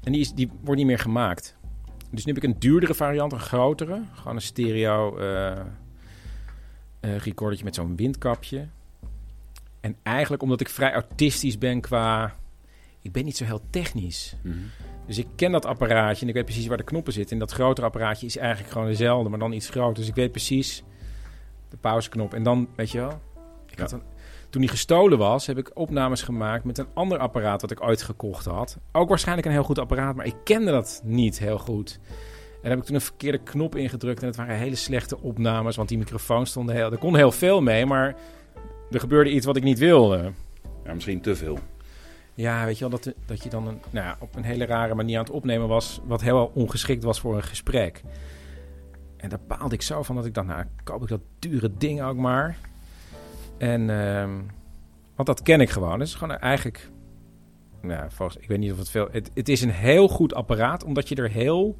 En 0.02 0.12
die, 0.12 0.20
is, 0.20 0.32
die 0.32 0.50
wordt 0.60 0.78
niet 0.78 0.86
meer 0.86 0.98
gemaakt. 0.98 1.55
Dus 2.16 2.24
nu 2.24 2.32
heb 2.32 2.42
ik 2.42 2.50
een 2.50 2.58
duurdere 2.58 2.94
variant, 2.94 3.32
een 3.32 3.40
grotere. 3.40 4.02
Gewoon 4.12 4.34
een 4.34 4.42
stereo 4.42 5.18
eh, 5.18 7.16
recordertje 7.16 7.64
met 7.64 7.74
zo'n 7.74 7.96
windkapje. 7.96 8.66
En 9.80 9.96
eigenlijk 10.02 10.42
omdat 10.42 10.60
ik 10.60 10.68
vrij 10.68 10.92
autistisch 10.92 11.58
ben 11.58 11.80
qua... 11.80 12.34
Ik 13.02 13.12
ben 13.12 13.24
niet 13.24 13.36
zo 13.36 13.44
heel 13.44 13.60
technisch. 13.70 14.36
Dus 15.06 15.18
ik 15.18 15.26
ken 15.36 15.52
dat 15.52 15.64
apparaatje 15.64 16.22
en 16.22 16.28
ik 16.28 16.34
weet 16.34 16.44
precies 16.44 16.66
waar 16.66 16.76
de 16.76 16.84
knoppen 16.84 17.12
zitten. 17.12 17.32
En 17.32 17.38
dat 17.38 17.52
grotere 17.52 17.86
apparaatje 17.86 18.26
is 18.26 18.36
eigenlijk 18.36 18.72
gewoon 18.72 18.86
dezelfde, 18.86 19.28
maar 19.28 19.38
dan 19.38 19.52
iets 19.52 19.68
groter. 19.68 19.94
Dus 19.94 20.08
ik 20.08 20.14
weet 20.14 20.30
precies 20.30 20.82
de 21.68 21.76
pauzeknop. 21.76 22.34
En 22.34 22.42
dan, 22.42 22.68
weet 22.76 22.90
je 22.90 22.98
wel, 22.98 23.20
ik 23.76 23.82
had 23.82 23.92
een, 23.92 24.02
toen 24.50 24.60
die 24.60 24.70
gestolen 24.70 25.18
was, 25.18 25.46
heb 25.46 25.58
ik 25.58 25.70
opnames 25.74 26.22
gemaakt 26.22 26.64
met 26.64 26.78
een 26.78 26.86
ander 26.94 27.18
apparaat 27.18 27.60
dat 27.60 27.70
ik 27.70 27.82
ooit 27.82 28.02
gekocht 28.02 28.44
had. 28.44 28.78
Ook 28.92 29.08
waarschijnlijk 29.08 29.46
een 29.46 29.52
heel 29.52 29.62
goed 29.62 29.78
apparaat, 29.78 30.14
maar 30.14 30.26
ik 30.26 30.36
kende 30.44 30.70
dat 30.70 31.00
niet 31.04 31.38
heel 31.38 31.58
goed. 31.58 31.98
En 32.62 32.70
heb 32.70 32.78
ik 32.78 32.84
toen 32.84 32.94
een 32.94 33.00
verkeerde 33.00 33.38
knop 33.38 33.76
ingedrukt 33.76 34.20
en 34.20 34.26
het 34.26 34.36
waren 34.36 34.56
hele 34.56 34.74
slechte 34.74 35.20
opnames, 35.20 35.76
want 35.76 35.88
die 35.88 35.98
microfoon 35.98 36.46
stond 36.46 36.70
heel... 36.70 36.92
Er 36.92 36.98
kon 36.98 37.16
heel 37.16 37.32
veel 37.32 37.60
mee, 37.60 37.86
maar 37.86 38.16
er 38.90 39.00
gebeurde 39.00 39.30
iets 39.30 39.46
wat 39.46 39.56
ik 39.56 39.62
niet 39.62 39.78
wilde. 39.78 40.32
Ja, 40.84 40.94
misschien 40.94 41.20
te 41.20 41.36
veel. 41.36 41.58
Ja, 42.34 42.64
weet 42.64 42.78
je 42.78 42.88
wel, 42.88 43.00
dat, 43.00 43.14
dat 43.26 43.42
je 43.42 43.48
dan 43.48 43.66
een, 43.66 43.80
nou 43.90 44.06
ja, 44.06 44.16
op 44.20 44.36
een 44.36 44.44
hele 44.44 44.66
rare 44.66 44.94
manier 44.94 45.18
aan 45.18 45.24
het 45.24 45.32
opnemen 45.32 45.68
was, 45.68 46.00
wat 46.04 46.20
heel 46.20 46.50
ongeschikt 46.54 47.04
was 47.04 47.20
voor 47.20 47.36
een 47.36 47.42
gesprek. 47.42 48.02
En 49.16 49.28
daar 49.28 49.40
baalde 49.46 49.74
ik 49.74 49.82
zo 49.82 50.02
van 50.02 50.16
dat 50.16 50.26
ik 50.26 50.34
dacht, 50.34 50.46
nou, 50.46 50.64
koop 50.84 51.02
ik 51.02 51.08
dat 51.08 51.20
dure 51.38 51.70
ding 51.78 52.02
ook 52.02 52.16
maar. 52.16 52.58
En, 53.58 53.90
ehm, 53.90 54.40
want 55.14 55.28
dat 55.28 55.42
ken 55.42 55.60
ik 55.60 55.70
gewoon. 55.70 56.00
Het 56.00 56.08
is 56.08 56.14
gewoon 56.14 56.36
eigenlijk, 56.36 56.90
nou, 57.82 58.10
volgens, 58.10 58.38
ik 58.42 58.48
weet 58.48 58.58
niet 58.58 58.72
of 58.72 58.78
het 58.78 58.90
veel, 58.90 59.08
het, 59.10 59.30
het 59.34 59.48
is 59.48 59.62
een 59.62 59.70
heel 59.70 60.08
goed 60.08 60.34
apparaat, 60.34 60.84
omdat 60.84 61.08
je 61.08 61.14
er 61.14 61.30
heel, 61.30 61.76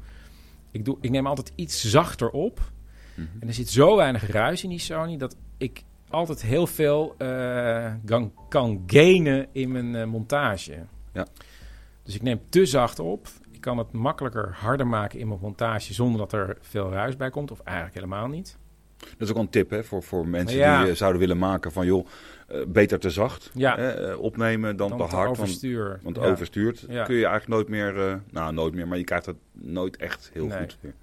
ik, 0.71 0.85
doe, 0.85 0.97
ik 1.01 1.09
neem 1.09 1.27
altijd 1.27 1.51
iets 1.55 1.89
zachter 1.89 2.29
op. 2.29 2.71
En 3.39 3.47
er 3.47 3.53
zit 3.53 3.69
zo 3.69 3.95
weinig 3.95 4.27
ruis 4.31 4.63
in 4.63 4.69
die 4.69 4.79
Sony 4.79 5.17
dat 5.17 5.37
ik 5.57 5.83
altijd 6.09 6.41
heel 6.41 6.67
veel 6.67 7.15
eh, 7.17 7.93
kan, 8.05 8.33
kan 8.49 8.83
gainen 8.87 9.47
in 9.51 9.71
mijn 9.71 9.95
eh, 9.95 10.05
montage. 10.05 10.85
Ja. 11.13 11.27
Dus 12.03 12.15
ik 12.15 12.21
neem 12.21 12.39
te 12.49 12.65
zacht 12.65 12.99
op. 12.99 13.27
Ik 13.51 13.61
kan 13.61 13.77
het 13.77 13.91
makkelijker 13.91 14.55
harder 14.59 14.87
maken 14.87 15.19
in 15.19 15.27
mijn 15.27 15.39
montage 15.39 15.93
zonder 15.93 16.19
dat 16.19 16.33
er 16.33 16.57
veel 16.61 16.91
ruis 16.91 17.15
bij 17.15 17.29
komt. 17.29 17.51
Of 17.51 17.59
eigenlijk 17.59 17.95
helemaal 17.95 18.27
niet. 18.27 18.57
Dat 18.99 19.27
is 19.27 19.29
ook 19.29 19.37
een 19.37 19.49
tip 19.49 19.69
hè, 19.69 19.83
voor, 19.83 20.03
voor 20.03 20.27
mensen 20.27 20.57
Ja. 20.57 20.81
die 20.81 20.91
eh, 20.91 20.95
zouden 20.97 21.19
willen 21.19 21.37
maken 21.37 21.71
van 21.71 21.85
joh, 21.85 22.07
eh, 22.47 22.59
beter 22.67 22.99
te 22.99 23.09
zacht 23.09 23.51
Ja. 23.53 23.75
hè, 23.75 23.89
eh, 24.11 24.19
opnemen 24.19 24.75
dan, 24.77 24.89
Dan 24.89 24.97
te 24.99 25.07
te 25.07 25.15
hard. 25.15 25.29
overstuur. 25.29 25.87
Want, 25.89 26.01
want 26.03 26.15
Ja. 26.15 26.31
overstuurt 26.31 26.85
Ja. 26.89 27.03
kun 27.03 27.15
je 27.15 27.25
eigenlijk 27.25 27.47
nooit 27.47 27.67
meer, 27.67 28.07
eh, 28.09 28.15
nou 28.31 28.53
nooit 28.53 28.73
meer, 28.73 28.87
maar 28.87 28.97
je 28.97 29.03
krijgt 29.03 29.25
het 29.25 29.35
nooit 29.51 29.97
echt 29.97 30.29
heel 30.33 30.45
Nee. 30.45 30.57
goed 30.59 30.77
weer. 30.81 30.93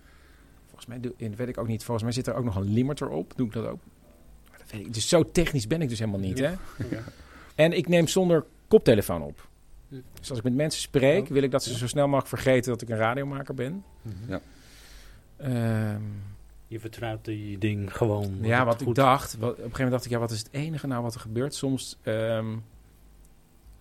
Volgens 0.67 0.87
mij, 0.87 1.01
doe, 1.01 1.35
weet 1.37 1.49
ik 1.49 1.59
ook 1.59 1.67
niet, 1.67 1.85
volgens 1.85 2.05
mij 2.05 2.13
zit 2.15 2.27
er 2.27 2.35
ook 2.35 2.45
nog 2.45 2.57
een 2.57 2.73
limiter 2.73 3.09
op. 3.09 3.33
Doe 3.37 3.47
ik 3.47 3.53
dat 3.53 3.67
ook? 3.67 3.79
Maar 4.51 4.59
dat 4.59 4.71
weet 4.71 4.87
ik. 4.87 4.95
Dus 4.95 5.09
zo 5.09 5.31
technisch 5.31 5.67
ben 5.67 5.83
ik 5.83 5.89
dus 5.89 5.99
helemaal 5.99 6.21
niet, 6.21 6.39
hè? 6.39 6.53
En 7.55 7.73
ik 7.73 7.89
neem 7.89 8.07
zonder 8.09 8.45
koptelefoon 8.69 9.23
op. 9.23 9.49
Dus 10.19 10.29
als 10.31 10.39
ik 10.39 10.45
met 10.45 10.55
mensen 10.55 10.81
spreek, 10.81 11.29
wil 11.29 11.43
ik 11.43 11.51
dat 11.51 11.63
ze 11.65 11.77
zo 11.77 11.87
snel 11.87 12.05
mogelijk 12.05 12.29
vergeten 12.29 12.73
dat 12.73 12.83
ik 12.83 12.89
een 12.89 12.97
radiomaker 12.97 13.55
ben. 13.55 13.85
Ja. 14.29 14.41
Ehm, 15.37 16.01
Je 16.75 16.81
vertrouwt 16.81 17.25
die 17.25 17.59
ding 17.59 17.97
gewoon. 17.97 18.39
ja, 18.41 18.65
wat 18.65 18.81
ik 18.81 18.95
dacht, 18.95 19.37
wat, 19.37 19.51
op 19.51 19.57
een 19.57 19.63
gegeven 19.63 19.85
moment 19.85 19.91
dacht 19.91 20.05
ik, 20.05 20.11
ja, 20.11 20.19
wat 20.19 20.31
is 20.31 20.39
het 20.39 20.49
enige 20.51 20.87
nou 20.87 21.03
wat 21.03 21.15
er 21.15 21.21
gebeurt? 21.21 21.55
Soms 21.55 21.99
ehm, 22.03 22.57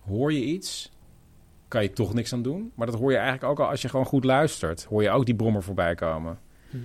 hoor 0.00 0.32
je 0.32 0.44
iets, 0.44 0.92
kan 1.68 1.82
je 1.82 1.92
toch 1.92 2.14
niks 2.14 2.32
aan 2.32 2.42
doen. 2.42 2.72
Maar 2.74 2.86
dat 2.86 2.98
hoor 2.98 3.10
je 3.10 3.16
eigenlijk 3.16 3.50
ook 3.50 3.60
al 3.60 3.70
als 3.70 3.82
je 3.82 3.88
gewoon 3.88 4.06
goed 4.06 4.24
luistert. 4.24 4.84
Hoor 4.84 5.02
je 5.02 5.10
ook 5.10 5.26
die 5.26 5.34
brommer 5.34 5.62
voorbij 5.62 5.94
komen. 5.94 6.38
Hm. 6.70 6.76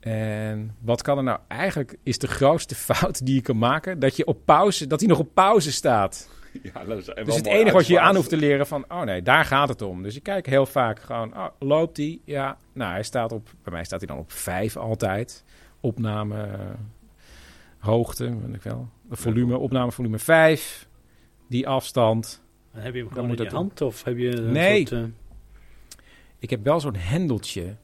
En 0.00 0.76
wat 0.80 1.02
kan 1.02 1.16
er 1.18 1.24
nou 1.24 1.38
eigenlijk, 1.48 1.96
is 2.02 2.18
de 2.18 2.28
grootste 2.28 2.74
fout 2.94 3.26
die 3.26 3.34
je 3.34 3.42
kan 3.42 3.58
maken, 3.58 3.98
dat 3.98 4.16
je 4.16 4.26
op 4.26 4.38
pauze, 4.44 4.86
dat 4.86 5.00
hij 5.00 5.08
nog 5.08 5.18
op 5.18 5.34
pauze 5.34 5.72
staat. 5.72 6.28
Ja, 6.74 6.84
dat 6.84 6.98
is 6.98 7.06
wel 7.06 7.24
Dus 7.24 7.36
het 7.36 7.46
enige 7.46 7.74
wat 7.76 7.86
je 7.86 7.92
je 7.92 8.00
aan 8.00 8.14
hoeft 8.16 8.28
te 8.28 8.36
leren 8.36 8.66
van, 8.66 8.84
oh 8.88 9.02
nee, 9.02 9.22
daar 9.22 9.44
gaat 9.44 9.68
het 9.68 9.82
om. 9.82 10.02
Dus 10.02 10.16
ik 10.16 10.22
kijk 10.22 10.46
heel 10.46 10.66
vaak 10.66 11.00
gewoon, 11.00 11.36
oh, 11.36 11.46
loopt 11.58 11.96
hij? 11.96 12.20
Ja, 12.24 12.56
nou, 12.72 12.92
hij 12.92 13.02
staat 13.02 13.32
op, 13.32 13.48
bij 13.62 13.72
mij 13.72 13.84
staat 13.84 13.98
hij 13.98 14.08
dan 14.08 14.18
op 14.18 14.32
vijf 14.32 14.76
altijd. 14.76 15.44
Opname, 15.80 16.48
hoogte, 17.78 18.38
weet 18.46 18.54
ik 18.54 18.62
wel. 18.62 18.88
Volume, 19.10 19.58
opname 19.58 19.92
volume 19.92 20.18
5. 20.18 20.88
Die 21.48 21.68
afstand. 21.68 22.42
En 22.72 22.80
heb 22.82 22.92
je 22.92 22.98
hem 22.98 23.06
Dan 23.06 23.12
gewoon 23.14 23.28
moet 23.28 23.38
in 23.40 23.44
je 23.44 23.50
hand 23.50 23.80
of 23.80 24.04
heb 24.04 24.16
je 24.18 24.36
een 24.36 24.52
Nee. 24.52 24.86
soort... 24.86 25.00
eh, 25.00 25.06
Ik 26.38 26.50
heb 26.50 26.64
wel 26.64 26.80
zo'n 26.80 26.96
hendeltje. 26.96 27.76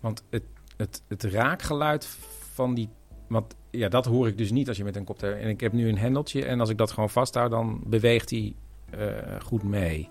Want 0.00 0.24
het, 0.30 0.42
het, 0.76 1.02
het 1.08 1.22
raakgeluid 1.24 2.06
van 2.54 2.74
die... 2.74 2.88
Want 3.30 3.54
ja, 3.70 3.88
dat 3.88 4.04
hoor 4.04 4.28
ik 4.28 4.38
dus 4.38 4.50
niet 4.50 4.68
als 4.68 4.76
je 4.76 4.84
met 4.84 4.96
een 4.96 5.04
koptelefoon... 5.04 5.42
En 5.42 5.48
ik 5.48 5.60
heb 5.60 5.72
nu 5.72 5.88
een 5.88 5.98
hendeltje 5.98 6.44
en 6.44 6.60
als 6.60 6.68
ik 6.68 6.78
dat 6.78 6.90
gewoon 6.90 7.10
vasthoud... 7.10 7.50
dan 7.50 7.80
beweegt 7.86 8.30
hij 8.30 8.54
eh, 8.90 9.06
goed 9.42 9.62
mee. 9.62 10.08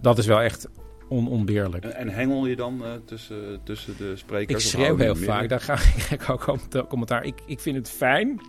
Dat 0.00 0.18
is 0.18 0.26
wel 0.26 0.40
echt 0.40 0.68
onontbeerlijk. 1.08 1.84
En, 1.84 1.94
en 1.94 2.08
hengel 2.08 2.46
je 2.46 2.56
dan 2.56 2.84
eh, 2.84 2.92
tussen, 3.04 3.60
tussen 3.62 3.96
de 3.96 4.16
sprekers? 4.16 4.64
Ik 4.64 4.70
schreeuw 4.70 4.96
heel 4.96 5.14
midden? 5.14 5.24
vaak. 5.24 5.48
Daar 5.48 5.60
ga 5.60 5.78
ik 6.14 6.30
ook 6.30 6.42
com- 6.42 6.86
commentaar. 6.88 7.24
Ik, 7.24 7.42
ik 7.46 7.60
vind 7.60 7.76
het 7.76 7.90
fijn 7.90 8.40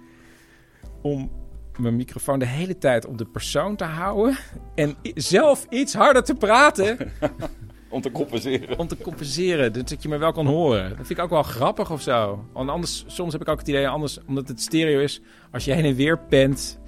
om 1.01 1.31
mijn 1.77 1.95
microfoon 1.95 2.39
de 2.39 2.45
hele 2.45 2.77
tijd 2.77 3.05
op 3.05 3.17
de 3.17 3.25
persoon 3.25 3.75
te 3.75 3.83
houden. 3.83 4.37
En 4.75 4.95
zelf 5.15 5.65
iets 5.69 5.93
harder 5.93 6.23
te 6.23 6.33
praten. 6.35 6.97
Om 7.89 8.01
te 8.01 8.11
compenseren. 8.11 8.79
Om 8.79 8.87
te 8.87 8.97
compenseren. 8.97 9.73
dus 9.73 9.83
Dat 9.83 10.03
je 10.03 10.09
me 10.09 10.17
wel 10.17 10.31
kan 10.31 10.45
horen. 10.45 10.89
Dat 10.89 11.07
vind 11.07 11.09
ik 11.09 11.19
ook 11.19 11.29
wel 11.29 11.43
grappig 11.43 11.91
of 11.91 12.01
zo. 12.01 12.45
Want 12.53 12.69
anders, 12.69 13.03
soms 13.07 13.31
heb 13.31 13.41
ik 13.41 13.47
ook 13.47 13.59
het 13.59 13.67
idee, 13.67 13.87
anders, 13.87 14.19
omdat 14.27 14.47
het 14.47 14.61
stereo 14.61 14.99
is, 14.99 15.21
als 15.51 15.65
je 15.65 15.73
heen 15.73 15.85
en 15.85 15.95
weer 15.95 16.19
pent, 16.19 16.79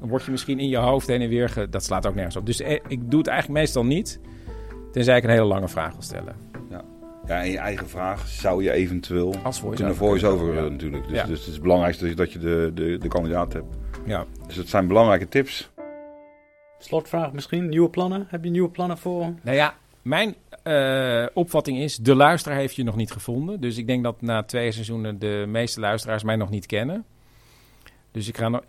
dan 0.00 0.08
word 0.08 0.24
je 0.24 0.30
misschien 0.30 0.58
in 0.60 0.68
je 0.68 0.76
hoofd 0.76 1.06
heen 1.06 1.20
en 1.20 1.28
weer. 1.28 1.48
Ge, 1.48 1.68
dat 1.68 1.84
slaat 1.84 2.06
ook 2.06 2.14
nergens 2.14 2.36
op. 2.36 2.46
Dus 2.46 2.60
eh, 2.60 2.72
ik 2.88 3.10
doe 3.10 3.18
het 3.18 3.28
eigenlijk 3.28 3.60
meestal 3.60 3.84
niet. 3.84 4.20
Tenzij 4.92 5.16
ik 5.16 5.24
een 5.24 5.30
hele 5.30 5.44
lange 5.44 5.68
vraag 5.68 5.92
wil 5.92 6.02
stellen. 6.02 6.36
Ja. 6.70 6.82
ja, 7.26 7.40
en 7.42 7.50
je 7.50 7.58
eigen 7.58 7.88
vraag 7.88 8.28
zou 8.28 8.62
je 8.62 8.72
eventueel 8.72 9.34
Als 9.42 9.60
voice-over 9.60 9.74
kunnen 9.74 9.94
voice-over 9.96 10.54
ja. 10.54 10.68
natuurlijk. 10.68 11.08
Dus, 11.08 11.16
Ja. 11.16 11.24
dus 11.24 11.38
het 11.38 11.48
is 11.48 11.60
belangrijkste 11.60 12.14
dat 12.14 12.32
je 12.32 12.38
de, 12.38 12.70
de, 12.74 12.98
de 12.98 13.08
kandidaat 13.08 13.52
hebt. 13.52 13.76
Ja. 14.06 14.24
Dus 14.46 14.56
het 14.56 14.68
zijn 14.68 14.86
belangrijke 14.86 15.28
tips. 15.28 15.70
Slotvraag 16.78 17.32
misschien, 17.32 17.68
nieuwe 17.68 17.90
plannen? 17.90 18.26
Heb 18.28 18.44
je 18.44 18.50
nieuwe 18.50 18.70
plannen 18.70 18.98
voor? 18.98 19.34
Nou 19.42 19.56
ja, 19.56 19.74
mijn 20.02 20.34
eh, 20.62 21.26
opvatting 21.34 21.78
is, 21.78 21.96
de 21.96 22.14
luisteraar 22.14 22.58
heeft 22.58 22.76
je 22.76 22.82
nog 22.82 22.96
niet 22.96 23.10
gevonden. 23.10 23.60
Dus 23.60 23.76
ik 23.76 23.86
denk 23.86 24.02
dat 24.02 24.20
na 24.20 24.42
twee 24.42 24.72
seizoenen 24.72 25.18
de 25.18 25.44
meeste 25.48 25.80
luisteraars 25.80 26.22
mij 26.22 26.36
nog 26.36 26.50
niet 26.50 26.66
kennen. 26.66 27.04
Dus 28.10 28.28
ik 28.28 28.36
ga 28.36 28.48
nog, 28.48 28.62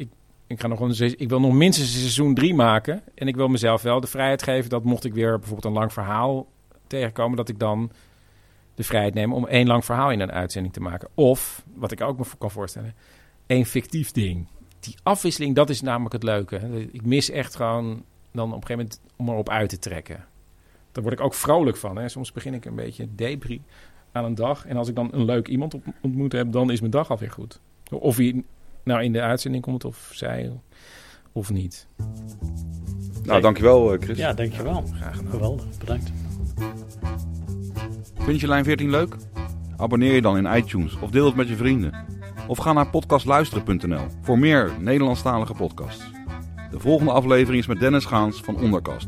ik, 0.47 0.59
ga 0.59 0.67
nog 0.67 0.79
een, 0.79 1.19
ik 1.19 1.29
wil 1.29 1.39
nog 1.39 1.53
minstens 1.53 1.91
seizoen 1.99 2.33
drie 2.33 2.53
maken. 2.53 3.01
En 3.15 3.27
ik 3.27 3.35
wil 3.35 3.47
mezelf 3.47 3.81
wel 3.81 3.99
de 3.99 4.07
vrijheid 4.07 4.43
geven 4.43 4.69
dat 4.69 4.83
mocht 4.83 5.03
ik 5.03 5.13
weer 5.13 5.39
bijvoorbeeld 5.39 5.65
een 5.65 5.79
lang 5.79 5.93
verhaal 5.93 6.47
tegenkomen, 6.87 7.37
dat 7.37 7.49
ik 7.49 7.59
dan 7.59 7.91
de 8.75 8.83
vrijheid 8.83 9.13
neem 9.13 9.33
om 9.33 9.47
één 9.47 9.67
lang 9.67 9.85
verhaal 9.85 10.11
in 10.11 10.19
een 10.19 10.31
uitzending 10.31 10.73
te 10.73 10.81
maken. 10.81 11.09
Of, 11.13 11.63
wat 11.73 11.91
ik 11.91 12.01
ook 12.01 12.17
me 12.17 12.25
kan 12.37 12.51
voorstellen, 12.51 12.95
één 13.45 13.65
fictief 13.65 14.11
ding. 14.11 14.47
Die 14.79 14.95
afwisseling, 15.03 15.55
dat 15.55 15.69
is 15.69 15.81
namelijk 15.81 16.13
het 16.13 16.23
leuke. 16.23 16.87
Ik 16.91 17.05
mis 17.05 17.29
echt 17.29 17.55
gewoon 17.55 18.03
dan 18.31 18.53
op 18.53 18.61
een 18.61 18.67
gegeven 18.67 18.77
moment 18.77 19.01
om 19.15 19.29
erop 19.29 19.49
uit 19.49 19.69
te 19.69 19.79
trekken. 19.79 20.25
Daar 20.93 21.03
word 21.03 21.19
ik 21.19 21.25
ook 21.25 21.33
vrolijk 21.33 21.77
van. 21.77 21.97
Hè. 21.97 22.09
Soms 22.09 22.31
begin 22.31 22.53
ik 22.53 22.65
een 22.65 22.75
beetje 22.75 23.07
debris 23.15 23.59
aan 24.11 24.25
een 24.25 24.35
dag. 24.35 24.65
En 24.65 24.77
als 24.77 24.87
ik 24.87 24.95
dan 24.95 25.09
een 25.11 25.25
leuk 25.25 25.47
iemand 25.47 25.75
ontmoet 26.01 26.31
heb, 26.31 26.51
dan 26.51 26.71
is 26.71 26.79
mijn 26.79 26.91
dag 26.91 27.09
alweer 27.09 27.31
goed. 27.31 27.59
Of 27.91 28.17
hij 28.17 28.43
nou 28.83 29.03
in 29.03 29.13
de 29.13 29.21
uitzending 29.21 29.63
komt 29.63 29.85
of 29.85 30.09
zij 30.13 30.51
of 31.31 31.49
niet. 31.49 31.87
Nou, 33.23 33.41
dankjewel 33.41 33.93
eh, 33.93 34.01
Chris. 34.01 34.17
Ja, 34.17 34.33
dankjewel. 34.33 34.83
Graag 34.93 35.15
gedaan. 35.15 35.31
Geweldig, 35.31 35.65
bedankt. 35.79 36.11
Vind 38.19 38.39
je 38.39 38.47
Lijn 38.47 38.63
14 38.63 38.89
leuk? 38.89 39.15
Abonneer 39.77 40.13
je 40.13 40.21
dan 40.21 40.37
in 40.37 40.57
iTunes 40.57 40.99
of 40.99 41.09
deel 41.09 41.25
het 41.25 41.35
met 41.35 41.47
je 41.47 41.55
vrienden. 41.55 42.05
Of 42.47 42.57
ga 42.57 42.73
naar 42.73 42.89
podcastluisteren.nl 42.89 44.05
voor 44.21 44.39
meer 44.39 44.71
Nederlandstalige 44.79 45.53
podcasts. 45.53 46.11
De 46.71 46.79
volgende 46.79 47.11
aflevering 47.11 47.61
is 47.61 47.67
met 47.67 47.79
Dennis 47.79 48.05
Gaans 48.05 48.41
van 48.41 48.55
Onderkast. 48.55 49.07